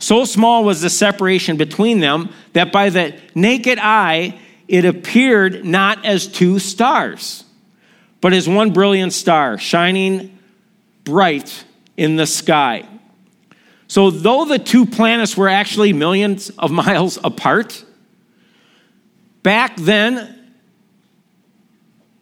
So 0.00 0.24
small 0.24 0.64
was 0.64 0.80
the 0.80 0.88
separation 0.88 1.58
between 1.58 2.00
them 2.00 2.30
that 2.54 2.72
by 2.72 2.88
the 2.88 3.14
naked 3.34 3.78
eye, 3.78 4.38
it 4.66 4.86
appeared 4.86 5.64
not 5.64 6.06
as 6.06 6.26
two 6.26 6.58
stars, 6.58 7.44
but 8.22 8.32
as 8.32 8.48
one 8.48 8.72
brilliant 8.72 9.12
star 9.12 9.58
shining 9.58 10.38
bright 11.04 11.64
in 11.98 12.16
the 12.16 12.26
sky. 12.26 12.88
So, 13.88 14.10
though 14.10 14.44
the 14.44 14.58
two 14.58 14.86
planets 14.86 15.36
were 15.36 15.48
actually 15.48 15.92
millions 15.92 16.48
of 16.50 16.70
miles 16.70 17.18
apart, 17.22 17.84
back 19.42 19.76
then 19.76 20.39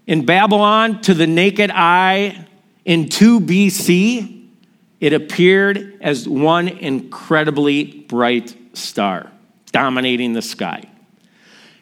in 0.08 0.24
Babylon 0.24 1.02
to 1.02 1.12
the 1.12 1.26
naked 1.26 1.70
eye 1.70 2.46
in 2.86 3.10
2 3.10 3.40
BC, 3.40 4.48
it 5.00 5.12
appeared 5.12 5.98
as 6.00 6.26
one 6.26 6.66
incredibly 6.66 7.84
bright 7.84 8.56
star 8.72 9.30
dominating 9.70 10.32
the 10.32 10.40
sky. 10.40 10.82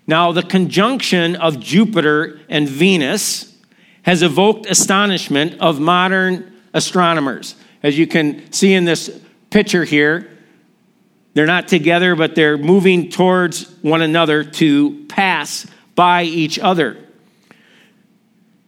Now, 0.08 0.32
the 0.32 0.42
conjunction 0.42 1.36
of 1.36 1.60
Jupiter 1.60 2.40
and 2.48 2.68
Venus 2.68 3.56
has 4.02 4.24
evoked 4.24 4.66
astonishment 4.66 5.60
of 5.60 5.78
modern 5.78 6.52
astronomers. 6.74 7.54
As 7.82 7.96
you 7.96 8.08
can 8.08 8.52
see 8.52 8.74
in 8.74 8.84
this 8.84 9.20
picture 9.50 9.84
here, 9.84 10.28
they're 11.34 11.46
not 11.46 11.68
together, 11.68 12.16
but 12.16 12.34
they're 12.34 12.58
moving 12.58 13.08
towards 13.08 13.70
one 13.82 14.02
another 14.02 14.42
to 14.42 15.04
pass 15.06 15.64
by 15.94 16.24
each 16.24 16.58
other. 16.58 17.05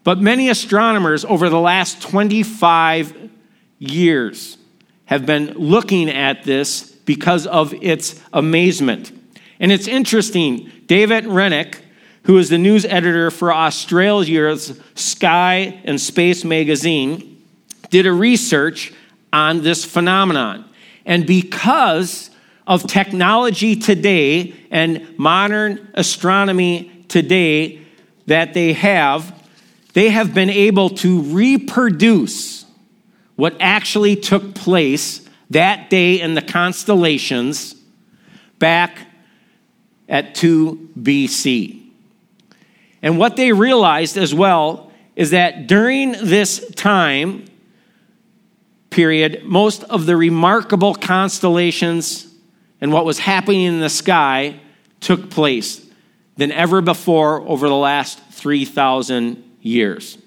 But 0.08 0.20
many 0.22 0.48
astronomers 0.48 1.26
over 1.26 1.50
the 1.50 1.60
last 1.60 2.00
25 2.00 3.30
years 3.78 4.56
have 5.04 5.26
been 5.26 5.52
looking 5.52 6.08
at 6.08 6.44
this 6.44 6.92
because 7.04 7.46
of 7.46 7.74
its 7.82 8.18
amazement. 8.32 9.12
And 9.60 9.70
it's 9.70 9.86
interesting, 9.86 10.72
David 10.86 11.24
Reneke, 11.24 11.82
who 12.22 12.38
is 12.38 12.48
the 12.48 12.56
news 12.56 12.86
editor 12.86 13.30
for 13.30 13.52
Australia's 13.52 14.80
Sky 14.94 15.78
and 15.84 16.00
Space 16.00 16.42
magazine, 16.42 17.44
did 17.90 18.06
a 18.06 18.12
research 18.12 18.94
on 19.30 19.62
this 19.62 19.84
phenomenon. 19.84 20.64
And 21.04 21.26
because 21.26 22.30
of 22.66 22.84
technology 22.84 23.76
today 23.76 24.54
and 24.70 25.18
modern 25.18 25.86
astronomy 25.92 27.04
today 27.08 27.82
that 28.24 28.54
they 28.54 28.72
have, 28.72 29.37
they 29.98 30.10
have 30.10 30.32
been 30.32 30.48
able 30.48 30.90
to 30.90 31.22
reproduce 31.22 32.64
what 33.34 33.56
actually 33.58 34.14
took 34.14 34.54
place 34.54 35.28
that 35.50 35.90
day 35.90 36.20
in 36.20 36.34
the 36.34 36.40
constellations 36.40 37.74
back 38.60 38.96
at 40.08 40.36
2 40.36 40.90
BC. 40.96 41.82
And 43.02 43.18
what 43.18 43.34
they 43.34 43.50
realized 43.50 44.16
as 44.16 44.32
well 44.32 44.92
is 45.16 45.32
that 45.32 45.66
during 45.66 46.12
this 46.12 46.64
time 46.76 47.46
period, 48.90 49.42
most 49.42 49.82
of 49.82 50.06
the 50.06 50.16
remarkable 50.16 50.94
constellations 50.94 52.32
and 52.80 52.92
what 52.92 53.04
was 53.04 53.18
happening 53.18 53.62
in 53.62 53.80
the 53.80 53.90
sky 53.90 54.60
took 55.00 55.28
place 55.28 55.84
than 56.36 56.52
ever 56.52 56.80
before 56.80 57.40
over 57.48 57.66
the 57.66 57.74
last 57.74 58.20
3,000 58.30 59.47
years. 59.68 60.18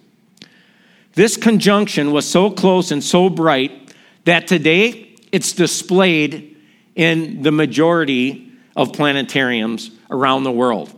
This 1.13 1.36
conjunction 1.36 2.12
was 2.12 2.29
so 2.29 2.50
close 2.50 2.91
and 2.91 3.03
so 3.03 3.29
bright 3.29 3.93
that 4.25 4.48
today 4.48 5.15
it's 5.31 5.53
displayed 5.53 6.55
in 6.95 7.41
the 7.41 7.51
majority 7.51 8.51
of 8.75 8.91
planetariums 8.91 9.91
around 10.10 10.43
the 10.43 10.51
world 10.51 10.93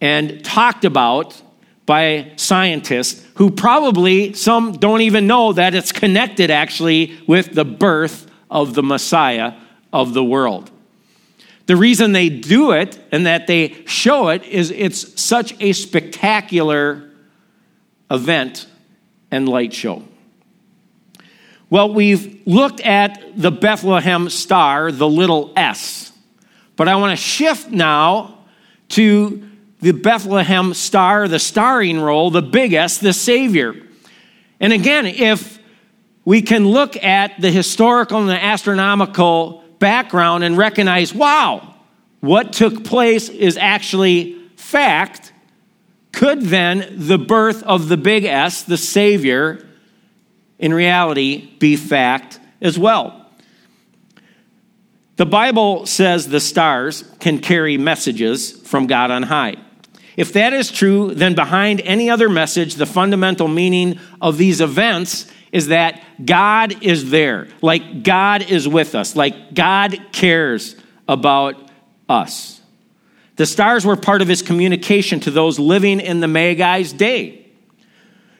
and 0.00 0.44
talked 0.44 0.84
about 0.84 1.40
by 1.86 2.32
scientists 2.36 3.26
who 3.36 3.50
probably 3.50 4.32
some 4.32 4.72
don't 4.72 5.02
even 5.02 5.26
know 5.26 5.52
that 5.52 5.74
it's 5.74 5.92
connected 5.92 6.50
actually 6.50 7.18
with 7.26 7.54
the 7.54 7.64
birth 7.64 8.26
of 8.50 8.74
the 8.74 8.82
Messiah 8.82 9.54
of 9.92 10.14
the 10.14 10.24
world. 10.24 10.70
The 11.66 11.76
reason 11.76 12.12
they 12.12 12.28
do 12.28 12.72
it 12.72 12.98
and 13.12 13.26
that 13.26 13.46
they 13.46 13.84
show 13.86 14.28
it 14.28 14.44
is 14.44 14.70
it's 14.70 15.20
such 15.20 15.54
a 15.60 15.72
spectacular 15.72 17.11
event 18.12 18.66
and 19.30 19.48
light 19.48 19.72
show. 19.72 20.04
Well, 21.70 21.94
we've 21.94 22.46
looked 22.46 22.82
at 22.82 23.22
the 23.34 23.50
Bethlehem 23.50 24.28
star, 24.28 24.92
the 24.92 25.08
little 25.08 25.52
s, 25.56 26.12
but 26.76 26.86
I 26.86 26.96
want 26.96 27.18
to 27.18 27.22
shift 27.22 27.70
now 27.70 28.38
to 28.90 29.48
the 29.80 29.92
Bethlehem 29.92 30.74
star, 30.74 31.26
the 31.28 31.38
starring 31.38 31.98
role, 31.98 32.30
the 32.30 32.42
big 32.42 32.72
S, 32.72 32.98
the 32.98 33.12
Savior. 33.12 33.74
And 34.60 34.72
again, 34.72 35.06
if 35.06 35.58
we 36.24 36.42
can 36.42 36.68
look 36.68 37.02
at 37.02 37.40
the 37.40 37.50
historical 37.50 38.20
and 38.20 38.28
the 38.28 38.42
astronomical 38.42 39.64
background 39.78 40.44
and 40.44 40.56
recognize, 40.56 41.12
wow, 41.12 41.74
what 42.20 42.52
took 42.52 42.84
place 42.84 43.28
is 43.28 43.56
actually 43.56 44.38
fact, 44.56 45.31
could 46.22 46.42
then 46.42 46.86
the 46.98 47.18
birth 47.18 47.64
of 47.64 47.88
the 47.88 47.96
big 47.96 48.24
S, 48.24 48.62
the 48.62 48.76
Savior, 48.76 49.66
in 50.56 50.72
reality 50.72 51.50
be 51.58 51.74
fact 51.74 52.38
as 52.60 52.78
well? 52.78 53.26
The 55.16 55.26
Bible 55.26 55.84
says 55.84 56.28
the 56.28 56.38
stars 56.38 57.02
can 57.18 57.40
carry 57.40 57.76
messages 57.76 58.52
from 58.52 58.86
God 58.86 59.10
on 59.10 59.24
high. 59.24 59.56
If 60.16 60.32
that 60.34 60.52
is 60.52 60.70
true, 60.70 61.12
then 61.12 61.34
behind 61.34 61.80
any 61.80 62.08
other 62.08 62.28
message, 62.28 62.76
the 62.76 62.86
fundamental 62.86 63.48
meaning 63.48 63.98
of 64.20 64.38
these 64.38 64.60
events 64.60 65.26
is 65.50 65.66
that 65.68 66.04
God 66.24 66.84
is 66.84 67.10
there, 67.10 67.48
like 67.62 68.04
God 68.04 68.48
is 68.48 68.68
with 68.68 68.94
us, 68.94 69.16
like 69.16 69.54
God 69.54 69.98
cares 70.12 70.76
about 71.08 71.56
us. 72.08 72.61
The 73.36 73.46
stars 73.46 73.86
were 73.86 73.96
part 73.96 74.22
of 74.22 74.28
his 74.28 74.42
communication 74.42 75.20
to 75.20 75.30
those 75.30 75.58
living 75.58 76.00
in 76.00 76.20
the 76.20 76.28
Magi's 76.28 76.92
day. 76.92 77.46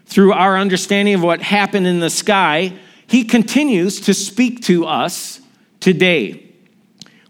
Through 0.07 0.33
our 0.33 0.59
understanding 0.59 1.15
of 1.15 1.23
what 1.23 1.41
happened 1.41 1.87
in 1.87 2.01
the 2.01 2.11
sky, 2.11 2.75
he 3.07 3.25
continues 3.25 4.01
to 4.03 4.15
speak 4.15 4.63
to 4.65 4.85
us 4.85 5.41
today. 5.81 6.51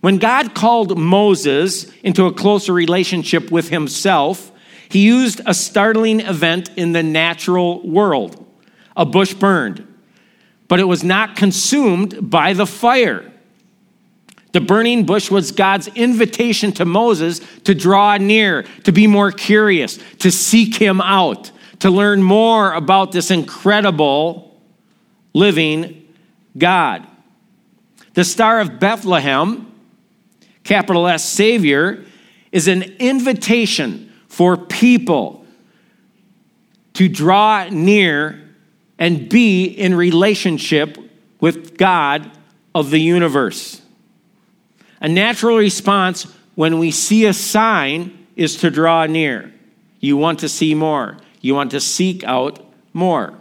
When 0.00 0.18
God 0.18 0.54
called 0.54 0.98
Moses 0.98 1.84
into 2.02 2.26
a 2.26 2.32
closer 2.32 2.72
relationship 2.72 3.52
with 3.52 3.68
himself, 3.68 4.50
he 4.88 5.06
used 5.06 5.40
a 5.46 5.54
startling 5.54 6.20
event 6.20 6.70
in 6.76 6.92
the 6.92 7.02
natural 7.02 7.86
world. 7.88 8.44
A 8.96 9.06
bush 9.06 9.32
burned, 9.32 9.86
but 10.68 10.80
it 10.80 10.84
was 10.84 11.02
not 11.02 11.36
consumed 11.36 12.30
by 12.30 12.52
the 12.52 12.66
fire. 12.66 13.31
The 14.52 14.60
burning 14.60 15.04
bush 15.04 15.30
was 15.30 15.50
God's 15.50 15.88
invitation 15.88 16.72
to 16.72 16.84
Moses 16.84 17.40
to 17.64 17.74
draw 17.74 18.16
near, 18.18 18.64
to 18.84 18.92
be 18.92 19.06
more 19.06 19.32
curious, 19.32 19.98
to 20.18 20.30
seek 20.30 20.76
him 20.76 21.00
out, 21.00 21.50
to 21.80 21.90
learn 21.90 22.22
more 22.22 22.72
about 22.74 23.12
this 23.12 23.30
incredible 23.30 24.60
living 25.32 26.06
God. 26.56 27.06
The 28.14 28.24
Star 28.24 28.60
of 28.60 28.78
Bethlehem, 28.78 29.72
capital 30.64 31.08
S 31.08 31.24
Savior, 31.24 32.04
is 32.52 32.68
an 32.68 32.82
invitation 32.98 34.12
for 34.28 34.56
people 34.56 35.46
to 36.94 37.08
draw 37.08 37.68
near 37.70 38.38
and 38.98 39.28
be 39.28 39.64
in 39.64 39.94
relationship 39.94 40.98
with 41.40 41.76
God 41.76 42.30
of 42.74 42.90
the 42.90 43.00
universe. 43.00 43.81
A 45.02 45.08
natural 45.08 45.58
response 45.58 46.26
when 46.54 46.78
we 46.78 46.92
see 46.92 47.26
a 47.26 47.32
sign 47.32 48.26
is 48.36 48.56
to 48.58 48.70
draw 48.70 49.04
near. 49.06 49.52
You 49.98 50.16
want 50.16 50.38
to 50.38 50.48
see 50.48 50.74
more, 50.74 51.18
you 51.40 51.54
want 51.54 51.72
to 51.72 51.80
seek 51.80 52.24
out 52.24 52.64
more. 52.92 53.34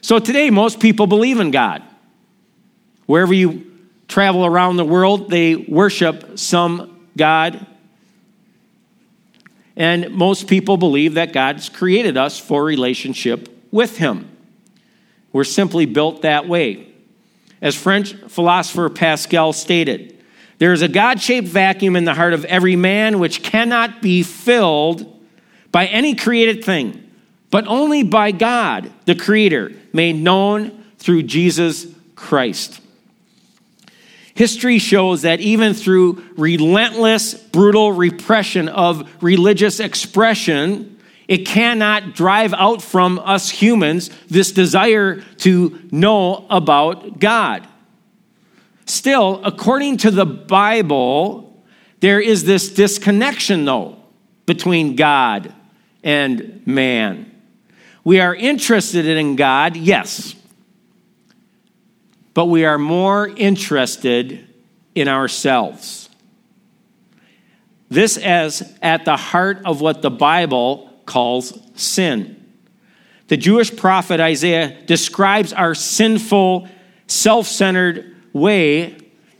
So 0.00 0.20
today, 0.20 0.50
most 0.50 0.78
people 0.78 1.08
believe 1.08 1.40
in 1.40 1.50
God. 1.50 1.82
Wherever 3.06 3.34
you 3.34 3.66
travel 4.06 4.46
around 4.46 4.76
the 4.76 4.84
world, 4.84 5.30
they 5.30 5.56
worship 5.56 6.38
some 6.38 7.06
God. 7.16 7.66
And 9.76 10.10
most 10.10 10.46
people 10.46 10.76
believe 10.76 11.14
that 11.14 11.32
God's 11.32 11.68
created 11.68 12.16
us 12.16 12.38
for 12.38 12.64
relationship 12.64 13.48
with 13.72 13.98
Him. 13.98 14.30
We're 15.32 15.44
simply 15.44 15.86
built 15.86 16.22
that 16.22 16.48
way. 16.48 16.86
As 17.60 17.74
French 17.74 18.14
philosopher 18.14 18.88
Pascal 18.88 19.52
stated, 19.52 20.17
there 20.58 20.72
is 20.72 20.82
a 20.82 20.88
God 20.88 21.20
shaped 21.20 21.48
vacuum 21.48 21.96
in 21.96 22.04
the 22.04 22.14
heart 22.14 22.34
of 22.34 22.44
every 22.44 22.76
man 22.76 23.18
which 23.18 23.42
cannot 23.42 24.02
be 24.02 24.22
filled 24.22 25.14
by 25.70 25.86
any 25.86 26.14
created 26.14 26.64
thing, 26.64 27.08
but 27.50 27.66
only 27.66 28.02
by 28.02 28.32
God, 28.32 28.92
the 29.04 29.14
Creator, 29.14 29.72
made 29.92 30.16
known 30.16 30.84
through 30.98 31.22
Jesus 31.22 31.86
Christ. 32.16 32.80
History 34.34 34.78
shows 34.78 35.22
that 35.22 35.40
even 35.40 35.74
through 35.74 36.24
relentless, 36.36 37.34
brutal 37.34 37.92
repression 37.92 38.68
of 38.68 39.08
religious 39.22 39.80
expression, 39.80 40.98
it 41.26 41.38
cannot 41.38 42.14
drive 42.14 42.54
out 42.54 42.80
from 42.80 43.18
us 43.18 43.50
humans 43.50 44.10
this 44.28 44.52
desire 44.52 45.20
to 45.38 45.80
know 45.90 46.46
about 46.50 47.18
God. 47.18 47.66
Still, 48.88 49.42
according 49.44 49.98
to 49.98 50.10
the 50.10 50.24
Bible, 50.24 51.62
there 52.00 52.20
is 52.20 52.44
this 52.44 52.72
disconnection, 52.72 53.66
though, 53.66 53.98
between 54.46 54.96
God 54.96 55.52
and 56.02 56.66
man. 56.66 57.30
We 58.02 58.20
are 58.20 58.34
interested 58.34 59.04
in 59.04 59.36
God, 59.36 59.76
yes, 59.76 60.34
but 62.32 62.46
we 62.46 62.64
are 62.64 62.78
more 62.78 63.28
interested 63.28 64.48
in 64.94 65.06
ourselves. 65.06 66.08
This 67.90 68.16
is 68.16 68.62
at 68.80 69.04
the 69.04 69.18
heart 69.18 69.60
of 69.66 69.82
what 69.82 70.00
the 70.00 70.10
Bible 70.10 70.90
calls 71.04 71.58
sin. 71.74 72.42
The 73.26 73.36
Jewish 73.36 73.76
prophet 73.76 74.18
Isaiah 74.18 74.80
describes 74.86 75.52
our 75.52 75.74
sinful, 75.74 76.68
self 77.06 77.46
centered 77.46 78.14
way 78.32 78.96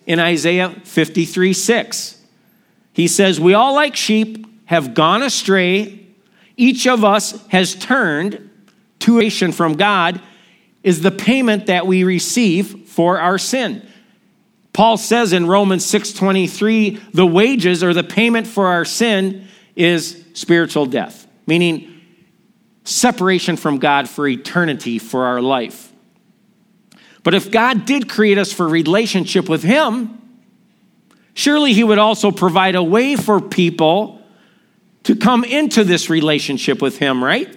in 0.07 0.18
Isaiah 0.18 0.70
53 0.85 1.53
6. 1.53 2.22
He 2.92 3.09
says, 3.09 3.38
We 3.38 3.55
all, 3.55 3.74
like 3.74 3.94
sheep, 3.94 4.46
have 4.66 4.94
gone 4.94 5.22
astray. 5.22 6.07
Each 6.57 6.87
of 6.87 7.05
us 7.05 7.46
has 7.48 7.74
turned 7.74 8.51
to 9.01 9.20
nation 9.20 9.53
from 9.53 9.74
God. 9.74 10.20
is 10.83 11.03
the 11.03 11.11
payment 11.11 11.66
that 11.66 11.87
we 11.87 12.05
receive 12.05 12.88
for 12.88 13.20
our 13.20 13.37
sin. 13.37 13.87
Paul 14.72 14.96
says 14.96 15.33
in 15.33 15.46
Romans 15.46 15.85
6:23, 15.85 17.01
the 17.12 17.27
wages 17.27 17.83
or 17.83 17.92
the 17.92 18.05
payment 18.05 18.46
for 18.46 18.68
our 18.68 18.85
sin 18.85 19.48
is 19.74 20.24
spiritual 20.35 20.87
death, 20.87 21.27
meaning 21.46 22.01
separation 22.85 23.57
from 23.57 23.79
God 23.79 24.09
for 24.09 24.29
eternity 24.29 24.98
for 24.98 25.24
our 25.24 25.42
life. 25.42 25.88
But 27.29 27.35
if 27.35 27.51
God 27.51 27.85
did 27.85 28.09
create 28.09 28.38
us 28.38 28.55
for 28.55 28.67
relationship 28.67 29.51
with 29.51 29.62
him, 29.62 30.19
surely 31.35 31.75
he 31.75 31.85
would 31.85 31.99
also 31.99 32.31
provide 32.31 32.75
a 32.75 32.83
way 32.83 33.17
for 33.17 33.38
people 33.38 34.23
to 35.03 35.14
come 35.14 35.45
into 35.45 35.85
this 35.85 36.09
relationship 36.09 36.81
with 36.81 36.97
him, 36.97 37.23
right? 37.23 37.55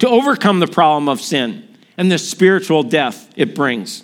To 0.00 0.08
overcome 0.08 0.58
the 0.58 0.66
problem 0.66 1.08
of 1.08 1.20
sin 1.20 1.76
and 1.96 2.10
the 2.10 2.18
spiritual 2.18 2.82
death 2.82 3.32
it 3.36 3.54
brings. 3.54 4.02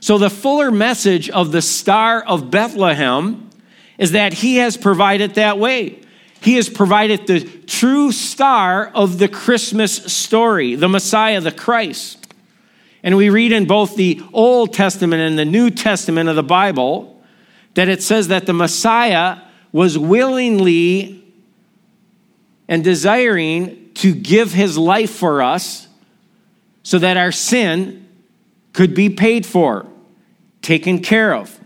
So, 0.00 0.18
the 0.18 0.30
fuller 0.30 0.72
message 0.72 1.30
of 1.30 1.52
the 1.52 1.62
Star 1.62 2.24
of 2.24 2.50
Bethlehem 2.50 3.50
is 3.98 4.10
that 4.10 4.32
he 4.32 4.56
has 4.56 4.76
provided 4.76 5.36
that 5.36 5.60
way. 5.60 6.00
He 6.40 6.56
has 6.56 6.68
provided 6.68 7.28
the 7.28 7.42
true 7.68 8.10
star 8.10 8.88
of 8.96 9.18
the 9.18 9.28
Christmas 9.28 9.94
story, 9.94 10.74
the 10.74 10.88
Messiah, 10.88 11.40
the 11.40 11.52
Christ. 11.52 12.21
And 13.02 13.16
we 13.16 13.30
read 13.30 13.52
in 13.52 13.66
both 13.66 13.96
the 13.96 14.22
Old 14.32 14.72
Testament 14.72 15.22
and 15.22 15.38
the 15.38 15.44
New 15.44 15.70
Testament 15.70 16.28
of 16.28 16.36
the 16.36 16.42
Bible 16.42 17.22
that 17.74 17.88
it 17.88 18.02
says 18.02 18.28
that 18.28 18.46
the 18.46 18.52
Messiah 18.52 19.38
was 19.72 19.98
willingly 19.98 21.24
and 22.68 22.84
desiring 22.84 23.90
to 23.94 24.14
give 24.14 24.52
his 24.52 24.78
life 24.78 25.10
for 25.10 25.42
us 25.42 25.88
so 26.82 26.98
that 26.98 27.16
our 27.16 27.32
sin 27.32 28.08
could 28.72 28.94
be 28.94 29.08
paid 29.08 29.44
for 29.44 29.86
taken 30.62 31.00
care 31.00 31.34
of. 31.34 31.58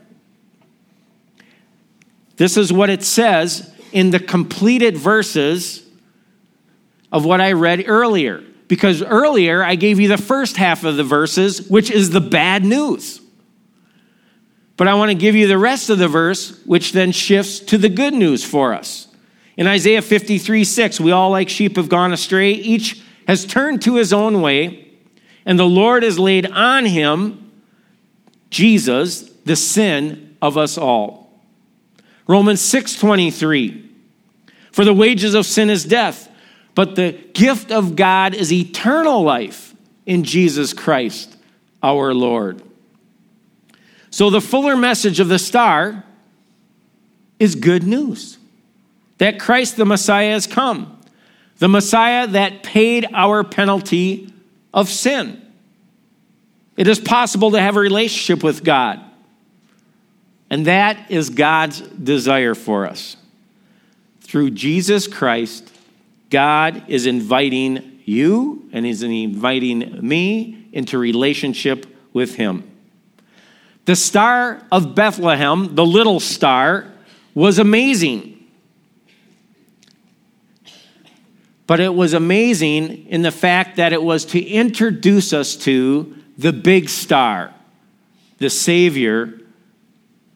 This 2.36 2.56
is 2.56 2.72
what 2.72 2.90
it 2.90 3.02
says 3.02 3.72
in 3.92 4.10
the 4.10 4.18
completed 4.18 4.96
verses 4.96 5.86
of 7.12 7.24
what 7.24 7.40
I 7.40 7.52
read 7.52 7.84
earlier. 7.86 8.42
Because 8.68 9.02
earlier 9.02 9.62
I 9.62 9.76
gave 9.76 10.00
you 10.00 10.08
the 10.08 10.18
first 10.18 10.56
half 10.56 10.84
of 10.84 10.96
the 10.96 11.04
verses, 11.04 11.68
which 11.68 11.90
is 11.90 12.10
the 12.10 12.20
bad 12.20 12.64
news. 12.64 13.20
But 14.76 14.88
I 14.88 14.94
want 14.94 15.10
to 15.10 15.14
give 15.14 15.34
you 15.34 15.46
the 15.46 15.58
rest 15.58 15.88
of 15.88 15.98
the 15.98 16.08
verse, 16.08 16.60
which 16.64 16.92
then 16.92 17.12
shifts 17.12 17.60
to 17.60 17.78
the 17.78 17.88
good 17.88 18.12
news 18.12 18.44
for 18.44 18.74
us. 18.74 19.08
In 19.56 19.66
Isaiah 19.66 20.02
53 20.02 20.64
6, 20.64 21.00
we 21.00 21.12
all 21.12 21.30
like 21.30 21.48
sheep 21.48 21.76
have 21.76 21.88
gone 21.88 22.12
astray. 22.12 22.52
Each 22.52 23.02
has 23.26 23.46
turned 23.46 23.82
to 23.82 23.96
his 23.96 24.12
own 24.12 24.42
way, 24.42 24.90
and 25.46 25.58
the 25.58 25.64
Lord 25.64 26.02
has 26.02 26.18
laid 26.18 26.46
on 26.46 26.84
him 26.84 27.50
Jesus 28.50 29.22
the 29.44 29.56
sin 29.56 30.36
of 30.42 30.58
us 30.58 30.76
all. 30.76 31.26
Romans 32.26 32.60
6:23 32.60 33.82
For 34.72 34.84
the 34.84 34.94
wages 34.94 35.34
of 35.34 35.46
sin 35.46 35.70
is 35.70 35.84
death, 35.84 36.28
but 36.76 36.94
the 36.94 37.12
gift 37.32 37.72
of 37.72 37.96
God 37.96 38.34
is 38.34 38.52
eternal 38.52 39.22
life 39.22 39.74
in 40.04 40.24
Jesus 40.24 40.74
Christ 40.74 41.34
our 41.82 42.12
Lord. 42.12 42.62
So 44.10 44.28
the 44.28 44.42
fuller 44.42 44.76
message 44.76 45.18
of 45.18 45.28
the 45.28 45.38
star 45.38 46.04
is 47.38 47.54
good 47.54 47.82
news. 47.82 48.36
That 49.16 49.40
Christ 49.40 49.78
the 49.78 49.86
Messiah 49.86 50.32
has 50.32 50.46
come. 50.46 51.00
The 51.58 51.68
Messiah 51.68 52.26
that 52.26 52.62
paid 52.62 53.06
our 53.14 53.42
penalty 53.42 54.30
of 54.74 54.90
sin. 54.90 55.40
It 56.76 56.88
is 56.88 57.00
possible 57.00 57.52
to 57.52 57.60
have 57.60 57.76
a 57.76 57.80
relationship 57.80 58.44
with 58.44 58.62
God. 58.62 59.00
And 60.50 60.66
that 60.66 61.10
is 61.10 61.30
God's 61.30 61.80
desire 61.80 62.54
for 62.54 62.84
us. 62.84 63.16
Through 64.20 64.50
Jesus 64.50 65.06
Christ, 65.08 65.72
God 66.30 66.84
is 66.88 67.06
inviting 67.06 68.00
you 68.04 68.68
and 68.72 68.84
He's 68.84 69.02
inviting 69.02 70.06
me 70.06 70.68
into 70.72 70.98
relationship 70.98 71.86
with 72.12 72.36
Him. 72.36 72.70
The 73.84 73.96
star 73.96 74.62
of 74.72 74.94
Bethlehem, 74.94 75.74
the 75.74 75.86
little 75.86 76.18
star, 76.18 76.86
was 77.34 77.58
amazing. 77.58 78.32
But 81.66 81.80
it 81.80 81.94
was 81.94 82.12
amazing 82.12 83.06
in 83.08 83.22
the 83.22 83.30
fact 83.30 83.76
that 83.76 83.92
it 83.92 84.02
was 84.02 84.24
to 84.26 84.40
introduce 84.40 85.32
us 85.32 85.56
to 85.56 86.16
the 86.38 86.52
big 86.52 86.88
star, 86.88 87.54
the 88.38 88.50
Savior 88.50 89.40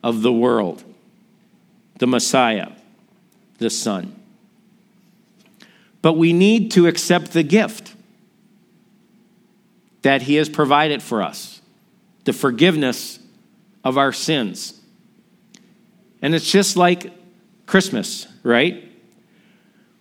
of 0.02 0.22
the 0.22 0.32
world, 0.32 0.82
the 1.98 2.06
Messiah, 2.06 2.72
the 3.58 3.70
Son. 3.70 4.19
But 6.02 6.14
we 6.14 6.32
need 6.32 6.70
to 6.72 6.86
accept 6.86 7.32
the 7.32 7.42
gift 7.42 7.94
that 10.02 10.22
He 10.22 10.36
has 10.36 10.48
provided 10.48 11.02
for 11.02 11.22
us 11.22 11.60
the 12.24 12.32
forgiveness 12.32 13.18
of 13.82 13.96
our 13.96 14.12
sins. 14.12 14.78
And 16.20 16.34
it's 16.34 16.50
just 16.50 16.76
like 16.76 17.12
Christmas, 17.66 18.26
right? 18.42 18.86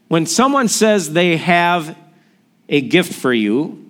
When 0.09 0.25
someone 0.25 0.67
says 0.67 1.13
they 1.13 1.37
have 1.37 1.97
a 2.67 2.81
gift 2.81 3.13
for 3.13 3.33
you, 3.33 3.89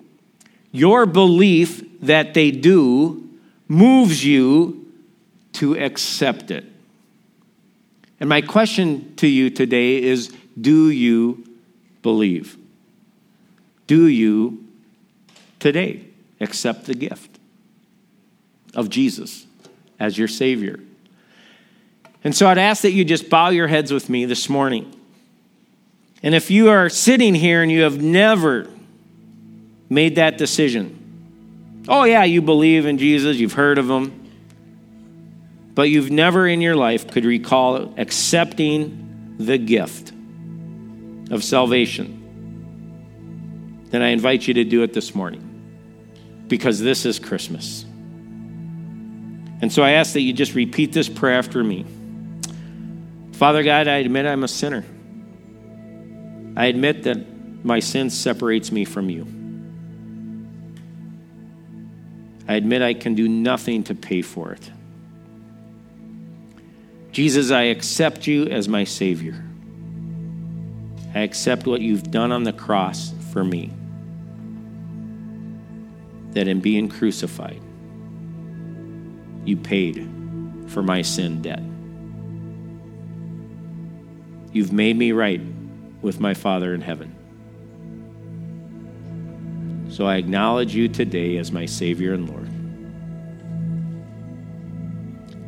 your 0.72 1.06
belief 1.06 1.84
that 2.02 2.34
they 2.34 2.52
do 2.52 3.30
moves 3.67 4.24
you 4.24 4.86
to 5.54 5.78
accept 5.78 6.52
it. 6.52 6.65
And 8.19 8.30
my 8.30 8.41
question 8.41 9.15
to 9.17 9.28
you 9.28 9.50
today 9.50 10.02
is 10.02 10.34
do 10.60 10.89
you 10.89 11.49
believe? 12.02 12.58
Do 13.88 14.08
you 14.08 14.66
today 15.60 16.06
accept 16.40 16.86
the 16.86 16.94
gift 16.94 17.40
of 18.76 18.90
Jesus 18.90 19.46
as 20.00 20.18
your 20.18 20.28
Savior? 20.28 20.80
And 22.24 22.36
so 22.36 22.48
I'd 22.48 22.58
ask 22.58 22.84
that 22.84 22.92
you 22.92 23.06
just 23.06 23.30
bow 23.30 23.50
your 23.50 23.68
heads 23.68 23.92
with 23.92 24.10
me 24.10 24.26
this 24.26 24.50
morning. 24.50 24.94
And 26.22 26.36
if 26.36 26.52
you 26.52 26.70
are 26.70 26.90
sitting 26.90 27.34
here 27.34 27.64
and 27.64 27.72
you 27.72 27.84
have 27.84 28.02
never 28.02 28.68
made 29.90 30.16
that 30.16 30.38
decision, 30.38 31.00
Oh, 31.92 32.04
yeah, 32.04 32.24
you 32.24 32.44
believe 32.44 32.86
in 32.86 33.00
Jesus, 33.00 33.38
you've 33.38 33.54
heard 33.54 33.80
of 33.80 33.90
him, 33.90 34.14
but 35.74 35.90
you've 35.90 36.12
never 36.12 36.48
in 36.48 36.62
your 36.62 36.76
life 36.76 37.10
could 37.10 37.26
recall 37.26 37.96
accepting 37.98 39.36
the 39.40 39.58
gift 39.58 40.12
of 41.30 41.44
salvation. 41.44 42.15
Then 43.89 44.02
I 44.02 44.10
invite 44.10 44.48
you 44.48 44.54
to 44.56 44.63
do 44.63 44.84
it 44.84 44.94
this 44.94 45.15
morning 45.15 45.46
because 46.48 46.80
this 46.80 47.06
is 47.06 47.20
Christmas. 47.20 47.86
And 49.62 49.72
so 49.72 49.84
I 49.84 49.92
ask 49.92 50.13
that 50.13 50.22
you 50.22 50.34
just 50.34 50.56
repeat 50.56 50.94
this 50.94 51.10
prayer 51.10 51.38
after 51.38 51.63
me. 51.63 51.86
Father 53.34 53.63
God, 53.63 53.88
I 53.88 53.98
admit 53.98 54.26
I'm 54.26 54.44
a 54.44 54.48
sinner. 54.48 54.86
I 56.56 56.65
admit 56.65 57.04
that 57.04 57.63
my 57.63 57.80
sin 57.80 58.10
separates 58.10 58.72
me 58.72 58.86
from 58.86 59.10
you. 59.10 59.26
I 62.48 62.56
admit 62.56 62.82
I 62.82 62.94
can 62.94 63.15
do 63.15 63.28
nothing 63.28 63.84
to 63.86 63.96
pay 63.96 64.22
for 64.22 64.52
it. 64.54 64.72
Jesus, 67.12 67.52
I 67.52 67.63
accept 67.63 68.28
you 68.28 68.46
as 68.46 68.68
my 68.68 68.84
Savior. 68.84 69.49
I 71.13 71.22
accept 71.22 71.65
what 71.65 71.82
you've 71.82 72.12
done 72.12 72.32
on 72.32 72.43
the 72.43 72.54
cross 72.54 73.13
for 73.32 73.43
me. 73.43 73.72
That 76.32 76.48
in 76.48 76.60
being 76.60 76.88
crucified, 76.88 77.62
you 79.43 79.58
paid 79.58 80.08
for 80.67 80.84
my 80.84 81.02
sin 81.02 81.41
debt. 81.41 81.63
You've 84.54 84.72
made 84.72 84.95
me 84.98 85.12
right 85.12 85.41
with 86.02 86.19
my 86.19 86.36
Father 86.36 86.74
in 86.74 86.82
heaven. 86.82 87.15
So 89.89 90.06
I 90.06 90.17
acknowledge 90.17 90.76
you 90.76 90.88
today 90.88 91.38
as 91.38 91.52
my 91.52 91.65
Savior 91.65 92.13
and 92.13 92.30
Lord. 92.30 92.48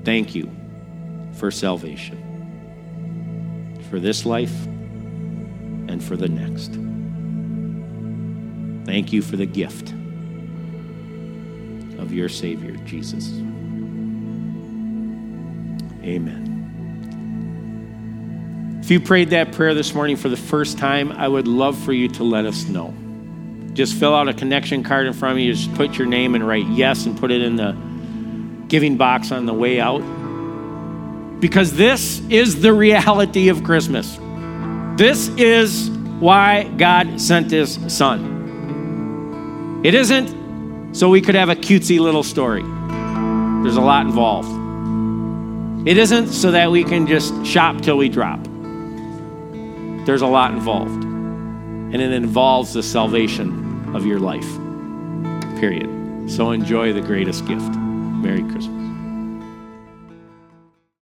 Thank 0.04 0.34
you 0.34 0.50
for 1.34 1.52
salvation, 1.52 2.18
for 3.92 4.00
this 4.00 4.26
life 4.26 4.52
for 6.02 6.18
the 6.18 6.28
next. 6.28 6.72
Thank 8.86 9.14
you 9.14 9.22
for 9.22 9.38
the 9.38 9.46
gift 9.46 9.94
of 12.00 12.12
your 12.12 12.30
Savior, 12.30 12.76
Jesus. 12.86 13.30
Amen. 16.04 16.50
If 18.82 18.90
you 18.90 19.00
prayed 19.00 19.30
that 19.30 19.52
prayer 19.54 19.76
this 19.76 19.94
morning 19.94 20.18
for 20.18 20.28
the 20.28 20.36
first 20.36 20.80
time, 20.80 21.12
I 21.12 21.28
would 21.28 21.48
love 21.48 21.78
for 21.78 21.94
you 21.94 22.08
to 22.10 22.24
let 22.24 22.46
us 22.46 22.66
know. 22.66 22.94
just 23.74 23.94
fill 23.96 24.14
out 24.14 24.28
a 24.28 24.34
connection 24.34 24.84
card 24.84 25.08
in 25.08 25.14
front 25.14 25.38
of 25.38 25.40
you. 25.40 25.54
Just 25.54 25.74
put 25.76 25.98
your 25.98 26.08
name 26.08 26.36
and 26.36 26.46
write 26.46 26.68
yes 26.68 27.06
and 27.06 27.18
put 27.18 27.32
it 27.32 27.42
in 27.42 27.56
the 27.56 27.76
giving 28.68 28.98
box 28.98 29.32
on 29.32 29.46
the 29.46 29.54
way 29.54 29.80
out. 29.80 30.00
Because 31.40 31.74
this 31.74 32.20
is 32.30 32.62
the 32.62 32.74
reality 32.74 33.50
of 33.50 33.64
Christmas. 33.64 34.18
This 34.98 35.30
is 35.30 35.90
why 36.20 36.66
God 36.78 37.20
sent 37.20 37.50
his 37.52 37.80
son. 37.88 39.82
It 39.84 39.96
isn't 39.96 40.96
so 40.96 41.10
we 41.10 41.22
could 41.22 41.36
have 41.36 41.50
a 41.50 41.56
cutesy 41.56 42.00
little 42.00 42.24
story. 42.24 42.62
There's 43.64 43.78
a 43.78 43.82
lot 43.82 44.06
involved. 44.06 45.88
It 45.88 45.98
isn't 45.98 46.28
so 46.28 46.52
that 46.52 46.70
we 46.70 46.84
can 46.84 47.08
just 47.08 47.46
shop 47.46 47.82
till 47.82 47.98
we 47.98 48.10
drop. 48.10 48.44
There's 50.06 50.22
a 50.22 50.28
lot 50.28 50.52
involved. 50.52 51.04
And 51.04 51.96
it 51.96 52.12
involves 52.12 52.74
the 52.74 52.84
salvation 52.84 53.96
of 53.96 54.06
your 54.06 54.20
life. 54.20 54.48
Period. 55.60 55.90
So 56.30 56.52
enjoy 56.52 56.94
the 56.94 57.02
greatest 57.02 57.48
gift. 57.48 57.72
Merry 57.72 58.44
Christmas. 58.44 58.81